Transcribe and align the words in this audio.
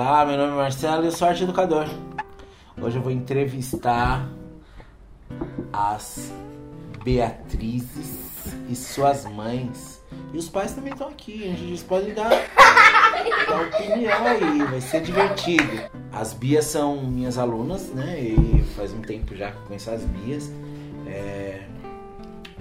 Olá, 0.00 0.24
meu 0.24 0.36
nome 0.36 0.52
é 0.52 0.54
Marcelo 0.54 1.02
e 1.02 1.06
eu 1.06 1.10
sou 1.10 1.26
arte 1.26 1.42
educador. 1.42 1.84
Hoje 2.80 2.98
eu 2.98 3.02
vou 3.02 3.10
entrevistar 3.10 4.28
as 5.72 6.32
Beatrizes 7.02 8.16
e 8.68 8.76
suas 8.76 9.24
mães. 9.24 10.00
E 10.32 10.38
os 10.38 10.48
pais 10.48 10.72
também 10.72 10.92
estão 10.92 11.08
aqui, 11.08 11.42
eles 11.42 11.82
podem 11.82 12.14
dar, 12.14 12.30
dar 12.30 13.60
opinião 13.60 14.24
aí, 14.24 14.62
vai 14.70 14.80
ser 14.80 15.00
divertido. 15.00 15.90
As 16.12 16.32
Bias 16.32 16.66
são 16.66 17.02
minhas 17.02 17.36
alunas, 17.36 17.88
né? 17.88 18.20
E 18.20 18.62
faz 18.76 18.92
um 18.92 19.00
tempo 19.00 19.34
já 19.34 19.50
que 19.50 19.56
eu 19.56 19.62
conheço 19.62 19.90
as 19.90 20.04
Bias. 20.04 20.48
É... 21.08 21.62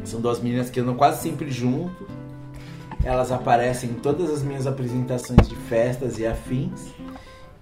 São 0.04 0.20
duas 0.20 0.40
meninas 0.40 0.72
que 0.72 0.80
andam 0.80 0.96
quase 0.96 1.22
sempre 1.22 1.52
junto. 1.52 2.08
Elas 3.04 3.32
aparecem 3.32 3.92
em 3.92 3.94
todas 3.94 4.32
as 4.32 4.42
minhas 4.42 4.66
apresentações 4.66 5.48
de 5.48 5.56
festas 5.56 6.18
e 6.18 6.26
afins. 6.26 6.98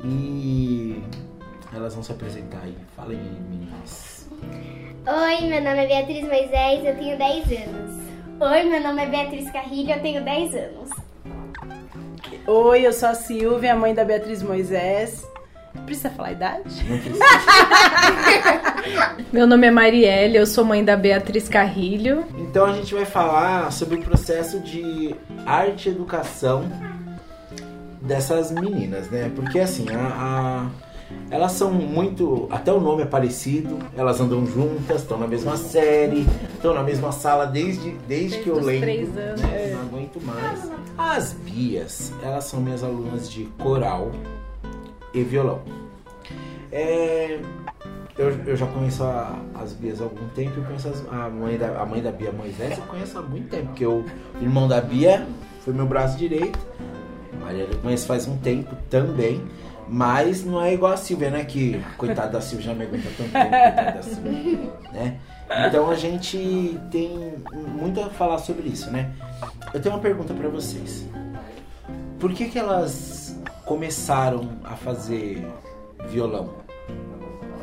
E 0.04 1.02
elas 1.74 1.94
vão 1.94 2.04
se 2.04 2.12
apresentar 2.12 2.62
aí. 2.64 2.76
Falem 2.96 3.20
aí, 3.20 3.40
meninas. 3.50 4.30
Oi, 5.08 5.48
meu 5.48 5.62
nome 5.62 5.84
é 5.84 5.88
Beatriz 5.88 6.28
Moisés, 6.28 6.86
eu 6.86 6.96
tenho 6.96 7.18
10 7.18 7.68
anos. 7.68 8.06
Oi, 8.40 8.64
meu 8.64 8.82
nome 8.82 9.04
é 9.04 9.06
Beatriz 9.08 9.52
Carrilho, 9.52 9.92
eu 9.92 10.02
tenho 10.02 10.24
10 10.24 10.56
anos. 10.56 10.90
Oi, 12.48 12.86
eu 12.86 12.94
sou 12.94 13.10
a 13.10 13.14
Silvia, 13.16 13.76
mãe 13.76 13.94
da 13.94 14.04
Beatriz 14.04 14.42
Moisés. 14.44 15.26
Precisa 15.86 16.10
falar 16.10 16.30
a 16.30 16.32
idade? 16.32 16.84
Não 16.90 16.98
precisa. 17.00 17.26
Meu 19.32 19.46
nome 19.46 19.68
é 19.68 19.72
Marielle, 19.72 20.38
eu 20.38 20.46
sou 20.46 20.64
mãe 20.64 20.84
da 20.84 20.96
Beatriz 20.96 21.50
Carrilho. 21.50 22.26
Então 22.38 22.66
a 22.66 22.74
gente 22.74 22.94
vai 22.94 23.06
falar 23.06 23.72
sobre 23.72 23.96
o 23.96 24.02
processo 24.02 24.60
de 24.62 25.16
arte 25.46 25.90
e 25.90 25.92
educação 25.92 26.64
dessas 28.06 28.52
meninas, 28.52 29.10
né? 29.10 29.32
Porque 29.36 29.60
assim, 29.60 29.86
a, 29.94 30.70
a- 30.72 30.86
elas 31.30 31.52
são 31.52 31.72
muito. 31.72 32.48
Até 32.52 32.72
o 32.72 32.80
nome 32.80 33.04
é 33.04 33.06
parecido, 33.06 33.78
elas 33.96 34.20
andam 34.20 34.46
juntas, 34.46 35.02
estão 35.02 35.18
na 35.18 35.28
mesma 35.28 35.56
série, 35.58 36.26
estão 36.54 36.74
na 36.74 36.82
mesma 36.84 37.12
sala 37.12 37.46
desde, 37.46 37.92
desde, 38.08 38.40
que 38.40 38.50
eu 38.50 38.56
lembro. 38.60 38.82
três 38.82 39.18
anos. 39.18 39.42
né? 39.42 39.72
Não 39.74 39.82
aguento 39.82 40.20
mais. 40.24 40.72
As 40.98 41.34
Bias, 41.34 42.12
elas 42.24 42.46
são 42.46 42.60
minhas 42.60 42.84
alunas 42.84 43.30
de 43.30 43.46
coral 43.60 44.12
e 45.14 45.24
violão. 45.24 45.62
É, 46.72 47.40
eu, 48.18 48.30
eu 48.48 48.56
já 48.56 48.66
conheço 48.66 49.04
a- 49.04 49.38
as 49.62 49.74
Bias 49.74 50.02
há 50.02 50.06
algum 50.06 50.28
tempo, 50.30 50.58
eu 50.60 50.64
conheço 50.64 50.88
as- 50.90 51.04
a, 51.12 51.30
mãe 51.30 51.58
da, 51.58 51.80
a 51.82 51.86
mãe 51.86 52.02
da 52.02 52.12
Bia 52.12 52.32
Moisés, 52.32 52.78
eu 52.78 52.84
conheço 52.86 53.18
há 53.18 53.22
muito 53.22 53.50
tempo, 53.50 53.68
porque 53.68 53.86
o 53.86 54.04
irmão 54.42 54.68
da 54.68 54.82
Bia 54.82 55.26
foi 55.64 55.74
meu 55.74 55.86
braço 55.86 56.18
direito. 56.18 56.58
Maria 57.46 57.64
eu 57.72 57.78
conheço 57.78 58.08
faz 58.08 58.28
um 58.28 58.38
tempo 58.38 58.76
também, 58.90 59.42
mas 59.88 60.44
não 60.44 60.60
é 60.62 60.74
igual 60.74 60.94
a 60.94 60.98
Silvia, 60.98 61.30
né? 61.30 61.46
Que 61.46 61.80
coitada 61.98 62.32
da 62.32 62.42
Silvia 62.42 62.66
já 62.68 62.74
me 62.74 62.86
aguenta 62.86 63.08
tanto 63.16 63.32
tempo, 63.32 63.50
coitada 63.50 63.92
da 63.92 64.02
Silvia, 64.04 64.72
né? 64.92 65.20
Então 65.68 65.90
a 65.92 65.96
gente 65.96 66.80
tem 66.92 67.36
muito 67.54 68.02
a 68.02 68.10
falar 68.10 68.40
sobre 68.40 68.68
isso, 68.68 68.90
né? 68.90 69.12
Eu 69.74 69.80
tenho 69.80 69.94
uma 69.94 70.02
pergunta 70.02 70.34
pra 70.34 70.50
vocês. 70.50 71.06
Por 72.20 72.34
que 72.34 72.46
que 72.50 72.58
elas 72.58 73.40
começaram 73.66 74.50
a 74.64 74.76
fazer 74.76 75.48
violão? 76.10 76.50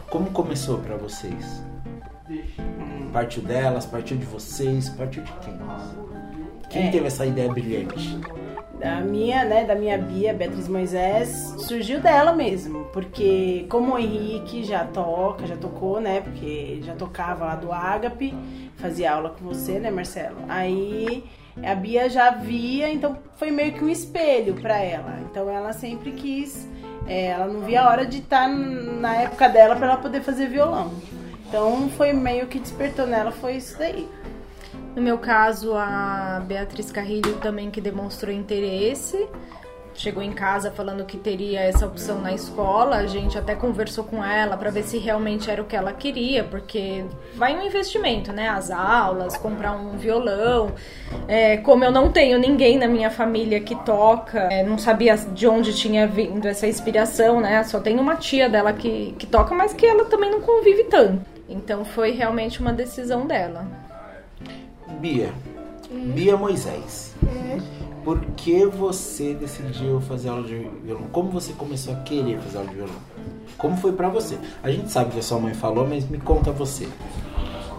Como 0.08 0.30
começou 0.30 0.78
pra 0.78 0.96
vocês? 0.96 1.61
Partiu 3.12 3.42
delas, 3.42 3.84
partiu 3.84 4.17
de 4.17 4.24
vocês, 4.27 4.89
partiu 4.91 5.22
de 5.24 5.33
quem? 5.33 5.58
Quem 6.70 6.89
É. 6.89 6.91
teve 6.91 7.06
essa 7.06 7.27
ideia 7.27 7.50
brilhante? 7.52 8.19
Da 8.83 9.00
minha, 9.00 9.44
né, 9.44 9.64
da 9.64 9.77
minha 9.77 9.97
Bia, 9.97 10.34
Beatriz 10.34 10.66
Moisés, 10.66 11.55
surgiu 11.58 12.00
dela 12.00 12.33
mesmo. 12.33 12.86
Porque 12.86 13.64
como 13.69 13.94
o 13.94 13.98
Henrique 13.98 14.64
já 14.64 14.84
toca, 14.84 15.46
já 15.46 15.57
tocou, 15.57 16.01
né? 16.01 16.20
Porque 16.20 16.80
já 16.83 16.92
tocava 16.96 17.45
lá 17.45 17.55
do 17.55 17.73
Ágape, 17.73 18.34
fazia 18.77 19.12
aula 19.12 19.30
com 19.30 19.45
você, 19.45 19.79
né, 19.79 19.89
Marcelo? 19.89 20.39
Aí 20.48 21.23
a 21.62 21.77
Bia 21.77 22.11
já 22.11 22.30
via, 22.30 22.92
então 22.92 23.17
foi 23.36 23.52
meio 23.52 23.73
que 23.73 23.84
um 23.84 23.89
espelho 23.89 24.55
pra 24.55 24.79
ela. 24.79 25.20
Então 25.30 25.48
ela 25.48 25.73
sempre 25.73 26.11
quis, 26.11 26.68
é, 27.07 27.27
ela 27.27 27.46
não 27.46 27.61
via 27.61 27.83
a 27.83 27.89
hora 27.89 28.05
de 28.05 28.18
estar 28.18 28.48
na 28.48 29.14
época 29.14 29.48
dela 29.48 29.77
pra 29.77 29.86
ela 29.86 29.96
poder 29.98 30.23
fazer 30.23 30.48
violão. 30.48 30.90
Então 31.46 31.89
foi 31.90 32.12
meio 32.12 32.48
que 32.48 32.58
despertou 32.58 33.07
nela, 33.07 33.30
foi 33.30 33.57
isso 33.57 33.78
daí. 33.78 34.08
No 34.95 35.01
meu 35.01 35.17
caso, 35.19 35.75
a 35.75 36.42
Beatriz 36.47 36.92
Carrilho 36.92 37.36
também 37.36 37.70
que 37.70 37.80
demonstrou 37.80 38.33
interesse. 38.33 39.27
Chegou 39.95 40.23
em 40.23 40.33
casa 40.33 40.70
falando 40.70 41.05
que 41.05 41.19
teria 41.19 41.61
essa 41.61 41.86
opção 41.86 42.20
na 42.20 42.33
escola. 42.33 42.97
A 42.97 43.07
gente 43.07 43.36
até 43.39 43.55
conversou 43.55 44.05
com 44.05 44.25
ela 44.25 44.57
para 44.57 44.70
ver 44.70 44.83
se 44.85 44.98
realmente 44.98 45.51
era 45.51 45.61
o 45.61 45.67
que 45.67 45.77
ela 45.77 45.92
queria, 45.92 46.45
porque 46.45 47.05
vai 47.35 47.55
um 47.57 47.63
investimento, 47.63 48.33
né? 48.33 48.48
As 48.48 48.70
aulas, 48.70 49.36
comprar 49.36 49.73
um 49.73 49.97
violão. 49.98 50.73
É, 51.29 51.58
como 51.58 51.85
eu 51.85 51.91
não 51.91 52.11
tenho 52.11 52.39
ninguém 52.39 52.79
na 52.79 52.89
minha 52.89 53.11
família 53.11 53.61
que 53.61 53.75
toca, 53.85 54.41
é, 54.51 54.63
não 54.63 54.79
sabia 54.79 55.14
de 55.17 55.47
onde 55.47 55.75
tinha 55.75 56.07
vindo 56.07 56.48
essa 56.48 56.67
inspiração, 56.67 57.41
né? 57.41 57.63
Só 57.64 57.79
tem 57.79 57.98
uma 57.98 58.17
tia 58.17 58.48
dela 58.48 58.73
que, 58.73 59.14
que 59.19 59.27
toca, 59.27 59.55
mas 59.55 59.75
que 59.75 59.86
ela 59.86 60.07
também 60.07 60.31
não 60.31 60.41
convive 60.41 60.85
tanto. 60.85 61.23
Então 61.48 61.85
foi 61.85 62.13
realmente 62.13 62.61
uma 62.61 62.73
decisão 62.73 63.27
dela. 63.27 63.82
Bia. 65.02 65.33
Bia 66.14 66.36
Moisés. 66.36 67.13
Por 68.05 68.20
que 68.36 68.64
você 68.67 69.35
decidiu 69.35 70.01
fazer 70.01 70.29
aula 70.29 70.45
de 70.45 70.55
violão? 70.85 71.08
Como 71.11 71.29
você 71.29 71.52
começou 71.55 71.92
a 71.92 71.96
querer 71.96 72.39
fazer 72.39 72.58
aula 72.58 72.70
de 72.70 72.77
violão? 72.77 72.95
Como 73.58 73.77
foi 73.77 73.90
pra 73.90 74.08
você? 74.08 74.39
A 74.63 74.70
gente 74.70 74.92
sabe 74.92 75.11
que 75.11 75.18
a 75.18 75.23
sua 75.23 75.40
mãe 75.40 75.55
falou, 75.55 75.89
mas 75.89 76.08
me 76.08 76.18
conta 76.18 76.52
você. 76.52 76.89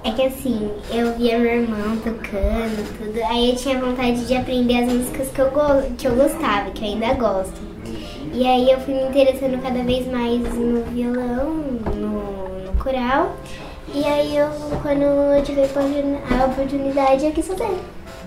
É 0.03 0.11
que 0.11 0.21
assim, 0.21 0.69
eu 0.91 1.15
via 1.15 1.39
meu 1.39 1.61
irmão 1.61 1.95
tocando, 2.03 2.97
tudo, 2.97 3.17
aí 3.23 3.51
eu 3.51 3.55
tinha 3.55 3.79
vontade 3.79 4.27
de 4.27 4.35
aprender 4.35 4.83
as 4.83 4.91
músicas 4.91 5.29
que 5.29 5.39
eu, 5.39 5.49
que 5.97 6.05
eu 6.05 6.15
gostava, 6.17 6.71
que 6.71 6.83
eu 6.83 6.89
ainda 6.89 7.13
gosto. 7.13 7.61
E 8.33 8.45
aí 8.45 8.69
eu 8.69 8.81
fui 8.81 8.95
me 8.95 9.03
interessando 9.03 9.61
cada 9.63 9.81
vez 9.81 10.05
mais 10.07 10.41
no 10.41 10.83
violão, 10.91 11.53
no, 11.95 12.65
no 12.65 12.83
coral. 12.83 13.33
E 13.93 14.03
aí 14.05 14.35
eu, 14.37 14.47
quando 14.81 15.01
eu 15.03 15.43
tive 15.43 15.61
a 15.61 15.65
oportun- 15.65 16.17
a 16.41 16.45
oportunidade, 16.45 17.25
eu 17.25 17.31
quis 17.31 17.47
fazer. 17.47 17.69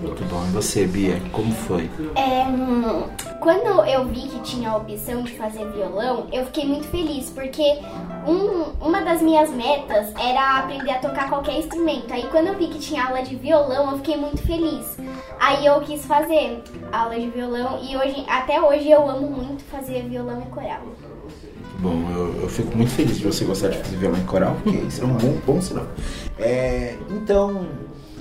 Muito 0.01 0.23
bom. 0.25 0.43
E 0.47 0.51
você, 0.51 0.85
Bia? 0.85 1.19
Como 1.31 1.51
foi? 1.51 1.89
É, 2.15 2.43
hum, 2.43 3.03
quando 3.47 3.81
eu 3.85 4.03
vi 4.09 4.23
que 4.27 4.41
tinha 4.41 4.71
a 4.71 4.75
opção 4.75 5.23
de 5.23 5.31
fazer 5.37 5.65
violão, 5.71 6.27
eu 6.33 6.43
fiquei 6.47 6.65
muito 6.65 6.85
feliz, 6.89 7.29
porque 7.29 7.63
um- 8.27 8.85
uma 8.85 8.99
das 9.03 9.21
minhas 9.21 9.49
metas 9.51 10.13
era 10.19 10.59
aprender 10.59 10.91
a 10.91 10.99
tocar 10.99 11.29
qualquer 11.29 11.57
instrumento. 11.57 12.11
Aí 12.13 12.23
quando 12.29 12.47
eu 12.47 12.55
vi 12.57 12.67
que 12.67 12.77
tinha 12.77 13.05
aula 13.05 13.21
de 13.23 13.37
violão, 13.37 13.91
eu 13.91 13.97
fiquei 13.99 14.17
muito 14.17 14.41
feliz. 14.45 14.97
Aí 15.39 15.65
eu 15.65 15.79
quis 15.79 16.03
fazer 16.05 16.61
aula 16.91 17.17
de 17.17 17.29
violão 17.29 17.79
e 17.89 17.95
hoje, 17.95 18.25
até 18.27 18.59
hoje 18.61 18.91
eu 18.91 19.09
amo 19.09 19.29
muito 19.29 19.63
fazer 19.71 20.03
violão 20.09 20.41
e 20.41 20.49
coral. 20.53 20.81
Bom, 21.79 22.03
eu, 22.11 22.41
eu 22.41 22.49
fico 22.49 22.75
muito 22.75 22.91
feliz 22.91 23.17
de 23.17 23.23
você 23.23 23.45
gostar 23.45 23.69
de 23.69 23.77
fazer 23.77 23.95
violão 23.95 24.19
em 24.19 24.25
coral, 24.25 24.57
porque 24.61 24.75
isso 24.85 25.01
é 25.03 25.05
um 25.05 25.13
bom, 25.13 25.37
bom 25.45 25.61
sinal. 25.61 25.85
É, 26.37 26.97
então, 27.11 27.65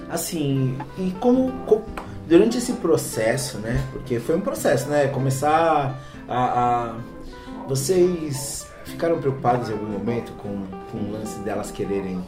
assim, 0.09 0.79
e 0.97 1.11
como, 1.19 1.51
co- 1.67 1.83
durante 2.27 2.59
esse 2.59 2.73
processo, 2.75 3.59
né? 3.59 3.81
Porque 3.93 4.19
foi 4.21 4.37
um 4.37 4.41
processo, 4.41 4.89
né? 4.89 5.07
Começar 5.09 5.99
a. 6.29 6.35
a- 6.37 6.95
vocês 7.69 8.67
ficaram 8.85 9.19
preocupados 9.19 9.69
em 9.69 9.73
algum 9.73 9.87
momento 9.87 10.31
com, 10.35 10.65
com 10.93 10.99
o 10.99 11.11
lance 11.13 11.39
delas 11.41 11.73
quererem 11.73 12.23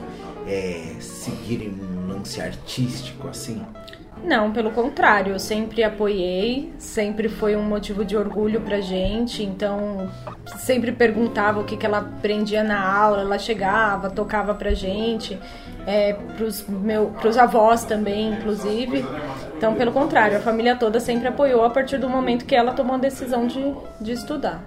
é, 0.48 0.94
seguirem 0.98 1.69
um 1.81 2.09
lance 2.12 2.41
artístico, 2.41 3.28
assim? 3.28 3.62
Não, 4.25 4.50
pelo 4.50 4.72
contrário, 4.72 5.34
eu 5.34 5.38
sempre 5.38 5.84
apoiei, 5.84 6.72
sempre 6.77 7.28
foi 7.28 7.54
um 7.54 7.62
motivo 7.62 8.04
de 8.04 8.16
orgulho 8.16 8.60
pra 8.62 8.80
gente, 8.80 9.45
então 9.45 10.10
sempre 10.56 10.91
perguntava 10.91 11.60
o 11.60 11.65
que, 11.65 11.77
que 11.77 11.86
ela 11.86 11.98
aprendia 11.98 12.65
na 12.65 12.80
aula, 12.84 13.21
ela 13.21 13.39
chegava, 13.39 14.10
tocava 14.10 14.54
pra 14.56 14.74
gente, 14.74 15.39
é, 15.86 16.15
pros, 16.36 16.66
meu, 16.66 17.12
pros 17.21 17.39
avós 17.39 17.84
também, 17.84 18.33
inclusive. 18.33 19.06
Então, 19.59 19.75
pelo 19.75 19.91
contrário, 19.91 20.37
a 20.37 20.41
família 20.41 20.77
toda 20.77 21.01
sempre 21.01 21.27
apoiou 21.27 21.65
a 21.65 21.71
partir 21.71 21.99
do 21.99 22.09
momento 22.09 22.47
que 22.47 22.55
ela 22.55 22.72
tomou 22.72 22.95
a 22.95 22.99
decisão 22.99 23.45
de, 23.45 23.75
de 24.01 24.13
estudar. 24.13 24.63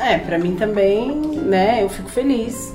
É, 0.00 0.18
pra 0.18 0.36
mim 0.36 0.56
também, 0.56 1.12
né, 1.12 1.80
eu 1.80 1.88
fico 1.88 2.08
feliz 2.08 2.74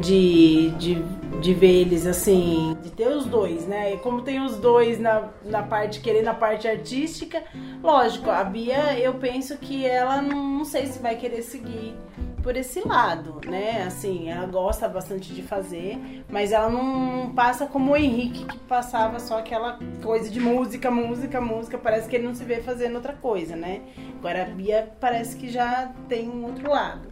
de, 0.00 0.70
de, 0.70 1.00
de 1.40 1.54
ver 1.54 1.82
eles 1.82 2.04
assim, 2.04 2.76
de 2.82 2.90
ter 2.90 3.06
os 3.06 3.26
dois, 3.26 3.64
né? 3.68 3.94
E 3.94 3.98
como 3.98 4.22
tem 4.22 4.40
os 4.40 4.56
dois 4.56 4.98
na, 4.98 5.28
na 5.44 5.62
parte, 5.62 6.00
querendo 6.00 6.26
a 6.26 6.34
parte 6.34 6.66
artística, 6.66 7.40
lógico, 7.80 8.28
a 8.28 8.42
Bia, 8.42 8.98
eu 8.98 9.14
penso 9.14 9.56
que 9.58 9.86
ela 9.86 10.20
não, 10.20 10.44
não 10.44 10.64
sei 10.64 10.86
se 10.86 10.98
vai 10.98 11.14
querer 11.14 11.42
seguir 11.42 11.94
por 12.44 12.58
esse 12.58 12.86
lado, 12.86 13.40
né? 13.46 13.84
Assim, 13.84 14.28
ela 14.28 14.44
gosta 14.44 14.86
bastante 14.86 15.32
de 15.32 15.42
fazer, 15.42 15.98
mas 16.28 16.52
ela 16.52 16.68
não 16.68 17.32
passa 17.34 17.66
como 17.66 17.92
o 17.92 17.96
Henrique 17.96 18.44
que 18.44 18.58
passava 18.58 19.18
só 19.18 19.38
aquela 19.38 19.78
coisa 20.02 20.28
de 20.28 20.38
música, 20.38 20.90
música, 20.90 21.40
música. 21.40 21.78
Parece 21.78 22.06
que 22.06 22.16
ele 22.16 22.26
não 22.26 22.34
se 22.34 22.44
vê 22.44 22.60
fazendo 22.60 22.96
outra 22.96 23.14
coisa, 23.14 23.56
né? 23.56 23.80
Agora 24.18 24.42
a 24.42 24.44
Bia 24.44 24.92
parece 25.00 25.36
que 25.38 25.48
já 25.48 25.90
tem 26.06 26.28
um 26.28 26.44
outro 26.44 26.70
lado. 26.70 27.08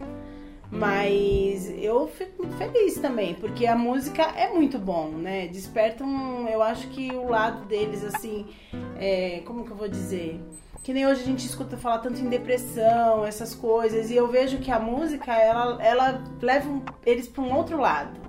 Mas 0.69 1.69
eu 1.77 2.07
fico 2.07 2.43
muito 2.43 2.55
feliz 2.57 2.95
também, 2.95 3.33
porque 3.33 3.65
a 3.65 3.75
música 3.75 4.23
é 4.35 4.51
muito 4.53 4.77
bom, 4.77 5.09
né? 5.09 5.47
Desperta 5.47 6.03
um. 6.03 6.47
Eu 6.47 6.61
acho 6.61 6.87
que 6.89 7.11
o 7.11 7.27
lado 7.27 7.65
deles, 7.65 8.03
assim. 8.03 8.47
É, 8.99 9.41
como 9.45 9.65
que 9.65 9.71
eu 9.71 9.75
vou 9.75 9.87
dizer? 9.87 10.39
Que 10.83 10.91
nem 10.91 11.07
hoje 11.07 11.21
a 11.21 11.25
gente 11.25 11.45
escuta 11.45 11.77
falar 11.77 11.99
tanto 11.99 12.19
em 12.19 12.27
depressão, 12.27 13.25
essas 13.25 13.55
coisas, 13.55 14.11
e 14.11 14.15
eu 14.17 14.27
vejo 14.27 14.57
que 14.57 14.69
a 14.69 14.77
música, 14.77 15.33
ela, 15.33 15.81
ela 15.81 16.21
leva 16.41 16.69
eles 17.05 17.25
para 17.25 17.41
um 17.41 17.55
outro 17.55 17.79
lado, 17.79 18.19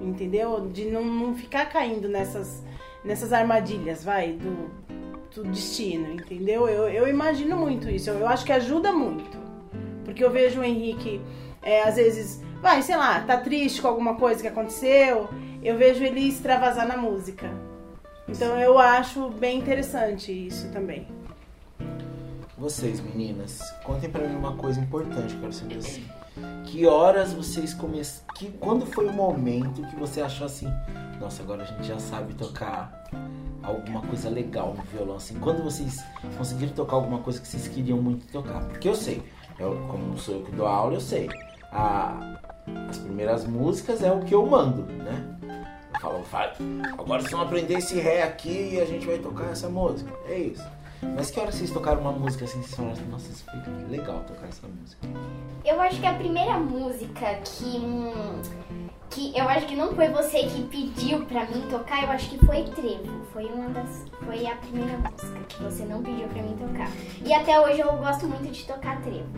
entendeu? 0.00 0.68
De 0.68 0.90
não, 0.90 1.04
não 1.04 1.34
ficar 1.36 1.66
caindo 1.66 2.08
nessas, 2.08 2.60
nessas 3.04 3.32
armadilhas, 3.32 4.02
vai, 4.02 4.32
do, 4.32 4.68
do 5.32 5.44
destino, 5.44 6.12
entendeu? 6.12 6.68
Eu, 6.68 6.88
eu 6.88 7.06
imagino 7.06 7.56
muito 7.56 7.88
isso, 7.88 8.10
eu, 8.10 8.18
eu 8.18 8.26
acho 8.26 8.44
que 8.44 8.52
ajuda 8.52 8.92
muito. 8.92 9.38
Porque 10.04 10.24
eu 10.24 10.30
vejo 10.30 10.60
o 10.60 10.64
Henrique 10.64 11.20
é, 11.62 11.84
às 11.84 11.94
vezes, 11.94 12.42
vai, 12.60 12.82
sei 12.82 12.96
lá, 12.96 13.20
tá 13.20 13.36
triste 13.36 13.80
com 13.80 13.86
alguma 13.86 14.16
coisa 14.16 14.42
que 14.42 14.48
aconteceu, 14.48 15.28
eu 15.62 15.78
vejo 15.78 16.02
ele 16.02 16.26
extravasar 16.26 16.84
na 16.84 16.96
música. 16.96 17.48
Então 18.28 18.58
eu 18.58 18.76
acho 18.76 19.28
bem 19.28 19.58
interessante 19.58 20.32
isso 20.32 20.68
também. 20.72 21.21
Vocês, 22.62 23.00
meninas, 23.00 23.74
contem 23.82 24.08
pra 24.08 24.24
mim 24.24 24.36
uma 24.36 24.54
coisa 24.54 24.78
importante, 24.78 25.34
quero 25.34 25.52
saber 25.52 25.78
assim. 25.78 26.04
Que 26.64 26.86
horas 26.86 27.32
vocês 27.34 27.74
começaram. 27.74 28.24
Que, 28.36 28.50
quando 28.52 28.86
foi 28.86 29.06
o 29.06 29.12
momento 29.12 29.82
que 29.88 29.96
você 29.96 30.22
achou 30.22 30.46
assim, 30.46 30.66
nossa, 31.20 31.42
agora 31.42 31.64
a 31.64 31.66
gente 31.66 31.82
já 31.82 31.98
sabe 31.98 32.32
tocar 32.34 33.10
alguma 33.64 34.00
coisa 34.02 34.30
legal 34.30 34.74
no 34.74 34.82
violão, 34.84 35.16
assim. 35.16 35.38
Quando 35.40 35.64
vocês 35.64 36.02
conseguiram 36.38 36.72
tocar 36.72 36.96
alguma 36.96 37.18
coisa 37.18 37.40
que 37.40 37.48
vocês 37.48 37.66
queriam 37.66 38.00
muito 38.00 38.24
tocar? 38.32 38.64
Porque 38.68 38.88
eu 38.88 38.94
sei, 38.94 39.20
eu, 39.58 39.76
como 39.88 40.16
sou 40.16 40.36
eu 40.36 40.42
que 40.42 40.52
dou 40.52 40.66
aula, 40.66 40.94
eu 40.94 41.00
sei 41.00 41.28
a, 41.72 42.38
as 42.88 42.98
primeiras 42.98 43.44
músicas 43.44 44.04
é 44.04 44.12
o 44.12 44.20
que 44.20 44.34
eu 44.34 44.46
mando, 44.46 44.84
né? 44.84 45.36
Eu 45.94 46.00
falo, 46.00 46.22
falo, 46.22 46.52
agora 46.96 47.20
vocês 47.20 47.32
vão 47.32 47.42
aprender 47.42 47.74
esse 47.74 47.98
ré 47.98 48.22
aqui 48.22 48.74
e 48.74 48.80
a 48.80 48.84
gente 48.84 49.04
vai 49.04 49.18
tocar 49.18 49.50
essa 49.50 49.68
música. 49.68 50.10
É 50.28 50.38
isso. 50.38 50.81
Mas 51.02 51.30
que 51.30 51.40
hora 51.40 51.50
vocês 51.50 51.70
tocaram 51.70 52.00
uma 52.00 52.12
música 52.12 52.44
assim, 52.44 52.62
vocês 52.62 52.74
falaram 52.74 52.94
assim, 52.94 53.08
nossa, 53.10 53.30
isso 53.30 53.44
foi 53.44 53.88
legal 53.90 54.20
tocar 54.20 54.48
essa 54.48 54.66
música? 54.66 55.06
Eu 55.64 55.80
acho 55.80 56.00
que 56.00 56.06
a 56.06 56.14
primeira 56.14 56.58
música 56.58 57.34
que. 57.44 57.80
que 59.10 59.38
eu 59.38 59.48
acho 59.48 59.66
que 59.66 59.76
não 59.76 59.94
foi 59.94 60.08
você 60.08 60.44
que 60.44 60.62
pediu 60.64 61.24
pra 61.26 61.44
mim 61.46 61.66
tocar, 61.68 62.04
eu 62.04 62.10
acho 62.10 62.30
que 62.30 62.44
foi 62.46 62.64
Trevo. 62.64 63.24
Foi 63.32 63.44
uma 63.46 63.68
das. 63.70 64.04
Foi 64.24 64.46
a 64.46 64.56
primeira 64.56 64.96
música 64.98 65.40
que 65.48 65.62
você 65.62 65.84
não 65.84 66.02
pediu 66.02 66.28
pra 66.28 66.42
mim 66.42 66.56
tocar. 66.56 66.88
E 67.24 67.32
até 67.34 67.60
hoje 67.60 67.80
eu 67.80 67.92
gosto 67.96 68.26
muito 68.26 68.50
de 68.50 68.64
tocar 68.64 69.00
Trevo. 69.02 69.28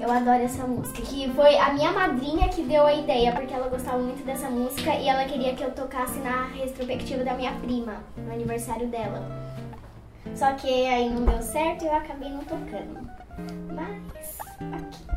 Eu 0.00 0.10
adoro 0.12 0.42
essa 0.42 0.64
música. 0.64 1.02
Que 1.02 1.28
foi 1.32 1.56
a 1.56 1.72
minha 1.72 1.90
madrinha 1.90 2.48
que 2.48 2.62
deu 2.62 2.86
a 2.86 2.94
ideia, 2.94 3.32
porque 3.32 3.52
ela 3.52 3.68
gostava 3.68 3.98
muito 3.98 4.24
dessa 4.24 4.48
música 4.48 4.94
e 4.94 5.08
ela 5.08 5.24
queria 5.24 5.54
que 5.54 5.62
eu 5.62 5.72
tocasse 5.72 6.18
na 6.20 6.46
retrospectiva 6.46 7.24
da 7.24 7.34
minha 7.34 7.52
prima, 7.54 8.04
no 8.16 8.32
aniversário 8.32 8.86
dela. 8.86 9.47
Só 10.34 10.52
que 10.52 10.86
aí 10.86 11.10
não 11.10 11.24
deu 11.24 11.42
certo 11.42 11.84
e 11.84 11.88
eu 11.88 11.94
acabei 11.94 12.30
não 12.30 12.44
tocando. 12.44 13.10
Mas, 13.74 14.38
ok. 14.60 15.08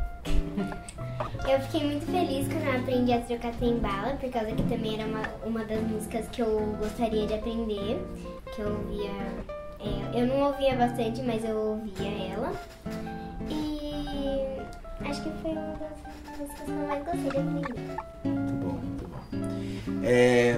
Eu 1.52 1.60
fiquei 1.60 1.84
muito 1.84 2.06
feliz 2.06 2.46
quando 2.46 2.64
eu 2.64 2.80
aprendi 2.80 3.12
a 3.12 3.20
trocar 3.20 3.52
bala, 3.80 4.16
por 4.16 4.30
causa 4.30 4.52
que 4.52 4.62
também 4.64 4.98
era 4.98 5.06
uma, 5.08 5.22
uma 5.44 5.64
das 5.64 5.80
músicas 5.82 6.28
que 6.28 6.40
eu 6.40 6.76
gostaria 6.78 7.26
de 7.26 7.34
aprender, 7.34 8.00
que 8.54 8.62
eu 8.62 8.68
ouvia. 8.68 9.10
É, 9.80 10.20
eu 10.20 10.26
não 10.26 10.46
ouvia 10.46 10.76
bastante, 10.76 11.20
mas 11.22 11.44
eu 11.44 11.56
ouvia 11.56 12.32
ela. 12.32 12.52
E 13.50 13.82
Acho 15.04 15.22
que 15.22 15.30
foi 15.42 15.50
uma 15.50 15.74
das 15.74 15.90
músicas 16.38 16.64
que 16.64 16.70
eu 16.70 16.86
mais 16.86 17.04
gostei 17.04 17.22
de 17.22 17.28
aprender. 17.38 17.74
Muito 18.24 18.54
bom, 18.54 18.72
muito 18.72 19.08
bom. 19.08 19.18
É, 20.04 20.54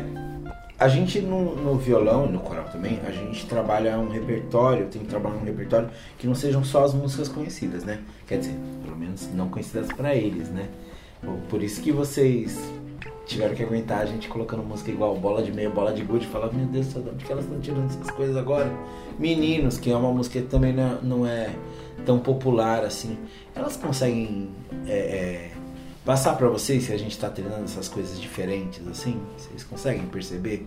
a 0.84 0.88
gente 0.88 1.18
no, 1.18 1.56
no 1.56 1.78
violão 1.78 2.26
e 2.26 2.28
no 2.28 2.40
coral 2.40 2.64
também, 2.64 3.00
a 3.06 3.10
gente 3.10 3.46
trabalha 3.46 3.98
um 3.98 4.10
repertório, 4.10 4.86
tem 4.88 5.00
que 5.00 5.08
trabalhar 5.08 5.36
um 5.36 5.42
repertório 5.42 5.88
que 6.18 6.26
não 6.26 6.34
sejam 6.34 6.62
só 6.62 6.84
as 6.84 6.92
músicas 6.92 7.26
conhecidas, 7.26 7.84
né? 7.84 8.00
Quer 8.26 8.40
dizer, 8.40 8.54
pelo 8.84 8.94
menos 8.94 9.26
não 9.32 9.48
conhecidas 9.48 9.90
para 9.90 10.14
eles, 10.14 10.50
né? 10.50 10.68
Por 11.48 11.62
isso 11.62 11.80
que 11.80 11.90
vocês 11.90 12.70
tiveram 13.24 13.54
que 13.54 13.62
aguentar 13.62 14.00
a 14.00 14.04
gente 14.04 14.28
colocando 14.28 14.62
música 14.62 14.90
igual 14.90 15.16
bola 15.16 15.42
de 15.42 15.50
meia, 15.52 15.70
bola 15.70 15.90
de 15.90 16.04
gude, 16.04 16.26
falar, 16.26 16.52
meu 16.52 16.66
Deus, 16.66 16.92
de 16.92 16.98
onde 16.98 17.24
que 17.24 17.32
elas 17.32 17.46
estão 17.46 17.58
tirando 17.60 17.86
essas 17.86 18.10
coisas 18.10 18.36
agora? 18.36 18.70
Meninos, 19.18 19.78
que 19.78 19.90
é 19.90 19.96
uma 19.96 20.12
música 20.12 20.38
que 20.38 20.48
também 20.48 20.74
não, 20.74 21.00
não 21.00 21.26
é 21.26 21.48
tão 22.04 22.18
popular 22.18 22.84
assim, 22.84 23.16
elas 23.54 23.74
conseguem 23.74 24.50
é, 24.86 24.92
é, 24.92 25.50
passar 26.04 26.36
para 26.36 26.48
vocês 26.48 26.84
se 26.84 26.92
a 26.92 26.98
gente 26.98 27.12
está 27.12 27.30
treinando 27.30 27.64
essas 27.64 27.88
coisas 27.88 28.20
diferentes 28.20 28.86
assim? 28.88 29.20
Vocês 29.36 29.64
conseguem 29.64 30.06
perceber 30.06 30.66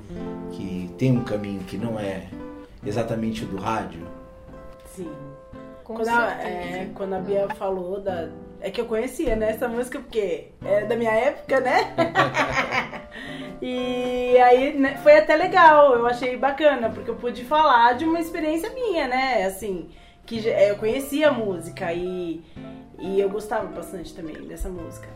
que 0.51 0.89
tem 0.97 1.11
um 1.11 1.23
caminho 1.23 1.63
que 1.63 1.77
não 1.77 1.99
é 1.99 2.27
exatamente 2.85 3.43
o 3.43 3.47
do 3.47 3.57
rádio? 3.57 4.01
Sim. 4.95 5.11
Quando 5.83 6.09
a, 6.09 6.31
é, 6.43 6.89
quando 6.93 7.13
a 7.13 7.19
Bia 7.19 7.47
falou 7.55 8.01
da. 8.01 8.29
É 8.59 8.71
que 8.71 8.81
eu 8.81 8.85
conhecia, 8.85 9.35
né, 9.35 9.51
essa 9.51 9.67
música, 9.67 9.99
porque 9.99 10.47
é 10.65 10.83
da 10.83 10.95
minha 10.95 11.11
época, 11.11 11.61
né? 11.61 11.93
e 13.61 14.35
aí 14.39 14.73
né, 14.73 14.97
foi 15.03 15.17
até 15.17 15.35
legal, 15.35 15.93
eu 15.93 16.05
achei 16.07 16.35
bacana, 16.35 16.89
porque 16.89 17.09
eu 17.09 17.15
pude 17.15 17.45
falar 17.45 17.93
de 17.93 18.03
uma 18.03 18.19
experiência 18.19 18.69
minha, 18.71 19.07
né? 19.07 19.45
Assim, 19.45 19.89
que 20.25 20.49
é, 20.49 20.71
eu 20.71 20.75
conhecia 20.75 21.29
a 21.29 21.31
música 21.31 21.93
e, 21.93 22.43
e 22.99 23.19
eu 23.19 23.29
gostava 23.29 23.67
bastante 23.67 24.13
também 24.13 24.35
dessa 24.47 24.67
música. 24.67 25.07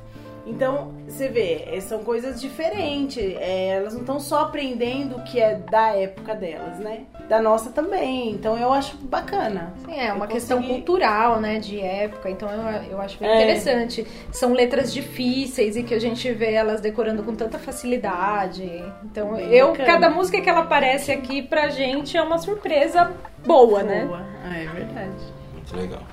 Então, 0.45 0.91
você 1.07 1.27
vê, 1.27 1.65
é, 1.67 1.79
são 1.79 2.03
coisas 2.03 2.41
diferentes. 2.41 3.17
É, 3.17 3.75
elas 3.75 3.93
não 3.93 4.01
estão 4.01 4.19
só 4.19 4.41
aprendendo 4.41 5.17
o 5.17 5.23
que 5.23 5.39
é 5.39 5.55
da 5.55 5.95
época 5.95 6.33
delas, 6.33 6.79
né? 6.79 7.01
Da 7.29 7.41
nossa 7.41 7.69
também. 7.69 8.31
Então, 8.31 8.57
eu 8.57 8.71
acho 8.73 8.97
bacana. 8.97 9.73
Sim, 9.85 9.95
é 9.99 10.11
uma 10.11 10.25
eu 10.25 10.29
questão 10.29 10.57
consegui... 10.57 10.75
cultural, 10.75 11.39
né? 11.39 11.59
De 11.59 11.79
época. 11.79 12.29
Então, 12.29 12.49
eu, 12.49 12.91
eu 12.91 13.01
acho 13.01 13.19
bem 13.19 13.29
é. 13.29 13.35
interessante. 13.35 14.07
São 14.31 14.53
letras 14.53 14.91
difíceis 14.93 15.75
e 15.75 15.83
que 15.83 15.93
a 15.93 15.99
gente 15.99 16.31
vê 16.31 16.53
elas 16.53 16.81
decorando 16.81 17.23
com 17.23 17.35
tanta 17.35 17.59
facilidade. 17.59 18.83
Então, 19.03 19.33
bem 19.33 19.49
eu, 19.53 19.69
bacana. 19.69 19.85
cada 19.85 20.09
música 20.09 20.41
que 20.41 20.49
ela 20.49 20.61
aparece 20.61 21.11
aqui 21.11 21.41
pra 21.41 21.69
gente 21.69 22.17
é 22.17 22.21
uma 22.21 22.37
surpresa 22.37 23.11
boa, 23.45 23.67
boa. 23.67 23.83
né? 23.83 24.05
Boa, 24.05 24.25
ah, 24.43 24.57
é 24.57 24.65
verdade. 24.67 25.40
Muito 25.71 25.77
legal 25.77 26.03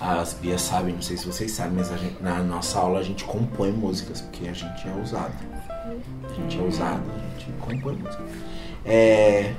as 0.00 0.32
Bias 0.32 0.62
sabem, 0.62 0.94
não 0.94 1.02
sei 1.02 1.16
se 1.16 1.26
vocês 1.26 1.50
sabem, 1.50 1.74
mas 1.74 1.88
gente, 2.00 2.22
na 2.22 2.42
nossa 2.42 2.78
aula 2.78 3.00
a 3.00 3.02
gente 3.02 3.24
compõe 3.24 3.70
músicas, 3.70 4.22
porque 4.22 4.48
a 4.48 4.52
gente 4.52 4.88
é 4.88 4.92
ousado. 4.92 5.34
A 6.28 6.32
gente 6.32 6.58
é 6.58 6.62
ousado, 6.62 7.02
a 7.14 7.38
gente 7.38 7.52
compõe 7.60 7.96
música. 7.96 8.24
É, 8.84 9.52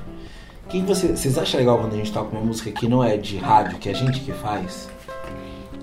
quem 0.68 0.84
você, 0.84 1.08
vocês 1.08 1.38
acham 1.38 1.60
legal 1.60 1.78
quando 1.78 1.94
a 1.94 1.96
gente 1.96 2.12
toca 2.12 2.32
uma 2.32 2.44
música 2.44 2.72
que 2.72 2.88
não 2.88 3.04
é 3.04 3.16
de 3.16 3.38
rádio, 3.38 3.78
que 3.78 3.88
é 3.88 3.92
a 3.92 3.94
gente 3.94 4.20
que 4.20 4.32
faz? 4.32 4.88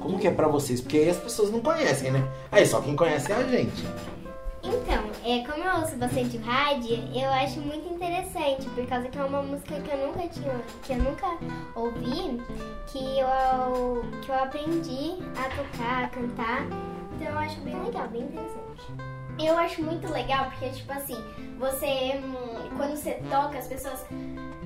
Como 0.01 0.19
que 0.19 0.27
é 0.27 0.31
pra 0.31 0.47
vocês? 0.47 0.81
Porque 0.81 0.97
aí 0.97 1.09
as 1.09 1.17
pessoas 1.17 1.51
não 1.51 1.61
conhecem, 1.61 2.11
né? 2.11 2.27
Aí 2.51 2.65
só 2.65 2.81
quem 2.81 2.95
conhece 2.95 3.31
é 3.31 3.35
a 3.35 3.43
gente. 3.43 3.85
Então, 4.61 5.03
é, 5.23 5.45
como 5.45 5.63
eu 5.63 5.79
ouço 5.79 5.95
bastante 5.95 6.37
rádio, 6.37 6.97
eu 7.15 7.29
acho 7.29 7.61
muito 7.61 7.93
interessante, 7.93 8.67
por 8.69 8.85
causa 8.87 9.07
que 9.07 9.17
é 9.17 9.23
uma 9.23 9.41
música 9.41 9.79
que 9.79 9.89
eu 9.89 10.07
nunca 10.07 10.27
tinha, 10.27 10.59
que 10.83 10.93
eu 10.93 10.97
nunca 10.97 11.27
ouvi, 11.75 12.41
que 12.87 13.19
eu, 13.19 14.05
que 14.21 14.29
eu 14.29 14.35
aprendi 14.35 15.17
a 15.37 15.49
tocar, 15.55 16.03
a 16.03 16.09
cantar. 16.09 16.65
Então 17.15 17.27
eu 17.27 17.39
acho 17.39 17.59
bem 17.61 17.81
legal, 17.83 18.07
bem 18.09 18.23
interessante. 18.23 18.59
Eu 19.39 19.57
acho 19.57 19.81
muito 19.81 20.11
legal 20.11 20.49
porque, 20.51 20.69
tipo 20.69 20.91
assim, 20.91 21.15
você, 21.57 22.21
quando 22.75 22.97
você 22.97 23.13
toca, 23.29 23.57
as 23.57 23.67
pessoas, 23.67 24.05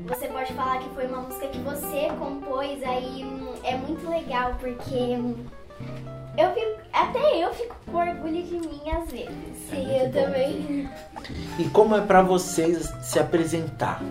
você 0.08 0.28
pode 0.28 0.52
falar 0.54 0.80
que 0.80 0.90
foi 0.96 1.06
uma 1.06 1.22
música 1.22 1.48
que 1.48 1.60
você 1.60 2.08
compôs, 2.18 2.82
aí 2.84 3.24
hum, 3.24 3.54
é 3.64 3.78
muito 3.78 4.10
legal 4.10 4.56
porque 4.60 4.96
hum, 4.96 5.36
eu 6.38 6.54
fico, 6.54 6.82
até 6.92 7.44
eu 7.44 7.54
fico 7.54 7.76
com 7.86 7.98
orgulho 7.98 8.44
de 8.44 8.56
mim 8.56 8.82
às 8.90 9.12
vezes. 9.12 9.58
Sim, 9.70 9.92
é 9.92 10.06
eu 10.06 10.12
bom. 10.12 10.22
também. 10.24 10.90
E 11.60 11.64
como 11.66 11.96
é 11.96 12.02
para 12.02 12.22
vocês 12.22 12.92
se 13.02 13.20
apresentar? 13.20 14.02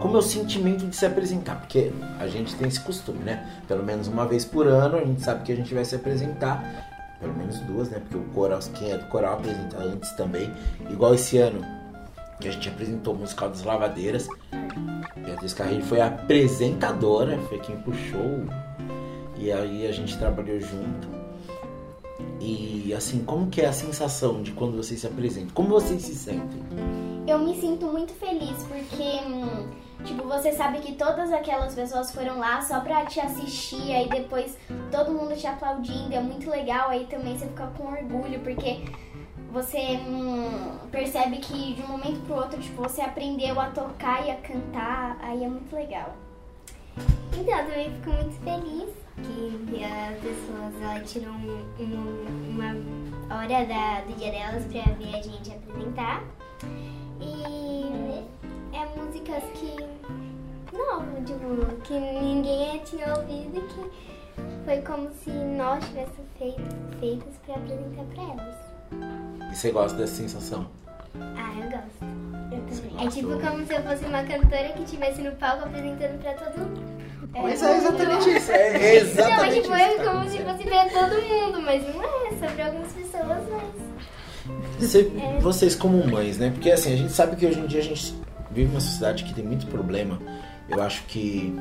Como 0.00 0.16
é 0.16 0.18
o 0.18 0.22
sentimento 0.22 0.86
de 0.86 0.94
se 0.94 1.06
apresentar? 1.06 1.56
Porque 1.56 1.92
a 2.18 2.26
gente 2.26 2.54
tem 2.54 2.68
esse 2.68 2.80
costume, 2.80 3.20
né? 3.20 3.46
Pelo 3.66 3.82
menos 3.82 4.08
uma 4.08 4.26
vez 4.26 4.44
por 4.44 4.66
ano 4.66 4.98
a 4.98 5.04
gente 5.04 5.22
sabe 5.22 5.44
que 5.44 5.52
a 5.52 5.56
gente 5.56 5.74
vai 5.74 5.84
se 5.84 5.94
apresentar. 5.94 6.88
Pelo 7.18 7.34
menos 7.34 7.58
duas, 7.60 7.90
né? 7.90 7.98
Porque 8.00 8.16
o 8.16 8.32
coral, 8.32 8.58
quem 8.74 8.92
é 8.92 8.98
do 8.98 9.04
coral 9.06 9.34
apresenta 9.34 9.78
antes 9.78 10.10
também. 10.12 10.50
Igual 10.88 11.14
esse 11.14 11.36
ano, 11.36 11.60
que 12.40 12.48
a 12.48 12.52
gente 12.52 12.68
apresentou 12.68 13.14
o 13.14 13.18
musical 13.18 13.50
das 13.50 13.62
lavadeiras. 13.62 14.26
Beatriz 15.16 15.52
Carrilho 15.52 15.84
foi 15.84 16.00
a 16.00 16.06
apresentadora, 16.06 17.38
foi 17.48 17.58
quem 17.58 17.76
puxou. 17.76 18.44
E 19.36 19.52
aí 19.52 19.86
a 19.86 19.92
gente 19.92 20.18
trabalhou 20.18 20.58
junto. 20.60 21.19
E 22.40 22.94
assim, 22.94 23.22
como 23.22 23.48
que 23.50 23.60
é 23.60 23.66
a 23.66 23.72
sensação 23.72 24.42
de 24.42 24.52
quando 24.52 24.76
vocês 24.76 25.00
se 25.00 25.06
apresentam? 25.06 25.50
Como 25.52 25.68
vocês 25.68 26.00
se 26.00 26.14
sentem? 26.14 26.62
Eu 27.26 27.38
me 27.38 27.54
sinto 27.60 27.86
muito 27.86 28.14
feliz 28.14 28.64
porque, 28.66 29.20
hum, 29.26 29.68
tipo, 30.04 30.26
você 30.26 30.50
sabe 30.52 30.78
que 30.78 30.92
todas 30.92 31.30
aquelas 31.32 31.74
pessoas 31.74 32.10
foram 32.10 32.38
lá 32.38 32.62
só 32.62 32.80
pra 32.80 33.04
te 33.04 33.20
assistir, 33.20 33.92
aí 33.92 34.08
depois 34.08 34.56
todo 34.90 35.12
mundo 35.12 35.36
te 35.36 35.46
aplaudindo, 35.46 36.14
é 36.14 36.20
muito 36.20 36.48
legal, 36.48 36.88
aí 36.88 37.06
também 37.10 37.36
você 37.38 37.46
fica 37.46 37.66
com 37.76 37.84
orgulho, 37.88 38.40
porque 38.40 38.84
você 39.52 40.00
hum, 40.08 40.78
percebe 40.90 41.36
que 41.36 41.74
de 41.74 41.82
um 41.82 41.88
momento 41.88 42.24
pro 42.24 42.36
outro, 42.36 42.58
tipo, 42.58 42.82
você 42.82 43.02
aprendeu 43.02 43.60
a 43.60 43.66
tocar 43.66 44.26
e 44.26 44.30
a 44.30 44.36
cantar, 44.36 45.18
aí 45.20 45.44
é 45.44 45.48
muito 45.48 45.74
legal. 45.76 46.16
Então, 47.38 47.58
eu 47.58 47.66
também 47.66 47.90
fico 47.92 48.10
muito 48.10 48.40
feliz 48.42 48.99
que 49.22 49.84
as 49.84 50.18
pessoas 50.18 50.74
elas 50.82 51.10
tiram 51.12 51.32
um- 51.32 51.82
um- 51.82 52.50
uma 52.50 53.36
hora 53.36 53.64
da- 53.66 54.00
do 54.02 54.16
dia 54.18 54.30
delas 54.32 54.64
pra 54.66 54.92
ver 54.94 55.14
a 55.16 55.22
gente 55.22 55.50
apresentar. 55.52 56.22
E 57.20 58.24
é 58.72 58.86
músicas 58.96 59.42
que. 59.54 59.76
Não, 60.72 61.24
tipo, 61.24 61.82
que 61.82 61.92
ninguém 61.98 62.78
tinha 62.84 63.14
ouvido 63.14 63.58
e 63.58 63.60
que 63.60 64.64
foi 64.64 64.80
como 64.82 65.10
se 65.10 65.30
nós 65.30 65.84
tivéssemos 65.88 66.30
feito, 66.38 66.60
feitas 67.00 67.34
pra 67.44 67.56
apresentar 67.56 68.04
pra 68.14 68.22
elas. 68.22 69.52
E 69.52 69.56
você 69.56 69.70
gosta 69.72 69.98
dessa 69.98 70.14
sensação? 70.14 70.66
Ah, 71.18 71.52
eu 71.56 71.70
gosto. 71.70 72.52
Eu 72.52 72.58
Você 72.68 72.82
também. 72.82 73.06
É 73.06 73.10
tipo 73.10 73.38
como 73.40 73.66
se 73.66 73.74
eu 73.74 73.82
fosse 73.82 74.04
uma 74.04 74.22
cantora 74.24 74.68
que 74.76 74.82
estivesse 74.82 75.22
no 75.22 75.32
palco 75.32 75.64
apresentando 75.64 76.20
pra 76.20 76.32
todo 76.34 76.58
mundo. 76.58 77.00
Mas 77.32 77.62
é 77.62 77.76
exatamente 77.76 78.30
isso. 78.30 78.50
É 78.50 78.72
Não, 78.72 78.80
exatamente 78.80 79.36
mas 79.40 79.54
tipo, 79.54 79.66
isso. 79.66 79.74
é 79.74 79.88
que 79.88 79.96
tá 80.04 80.10
como 80.12 80.30
se 80.30 80.38
fosse 80.38 80.64
pra 80.64 80.88
todo 80.88 81.22
mundo, 81.22 81.62
mas 81.62 81.94
não 81.94 82.02
é, 82.02 82.30
sobre 82.46 82.62
algumas 82.62 82.92
pessoas, 82.92 83.38
mas. 83.50 84.80
Você- 84.80 85.10
vocês 85.40 85.74
como 85.76 86.04
mães, 86.08 86.38
né? 86.38 86.50
Porque 86.50 86.70
assim, 86.70 86.92
a 86.92 86.96
gente 86.96 87.12
sabe 87.12 87.36
que 87.36 87.46
hoje 87.46 87.60
em 87.60 87.66
dia 87.66 87.80
a 87.80 87.84
gente 87.84 88.14
vive 88.50 88.70
uma 88.70 88.80
sociedade 88.80 89.22
que 89.24 89.32
tem 89.34 89.44
muito 89.44 89.66
problema. 89.66 90.18
Eu 90.68 90.80
acho 90.82 91.02
que 91.04 91.56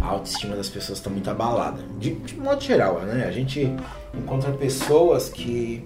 a 0.00 0.06
autoestima 0.06 0.54
das 0.56 0.68
pessoas 0.68 0.98
está 0.98 1.08
muito 1.10 1.28
abalada. 1.30 1.82
De, 1.98 2.14
de 2.14 2.36
modo 2.38 2.60
geral, 2.62 3.00
né? 3.00 3.24
A 3.26 3.32
gente 3.32 3.70
encontra 4.14 4.52
pessoas 4.52 5.28
que. 5.28 5.84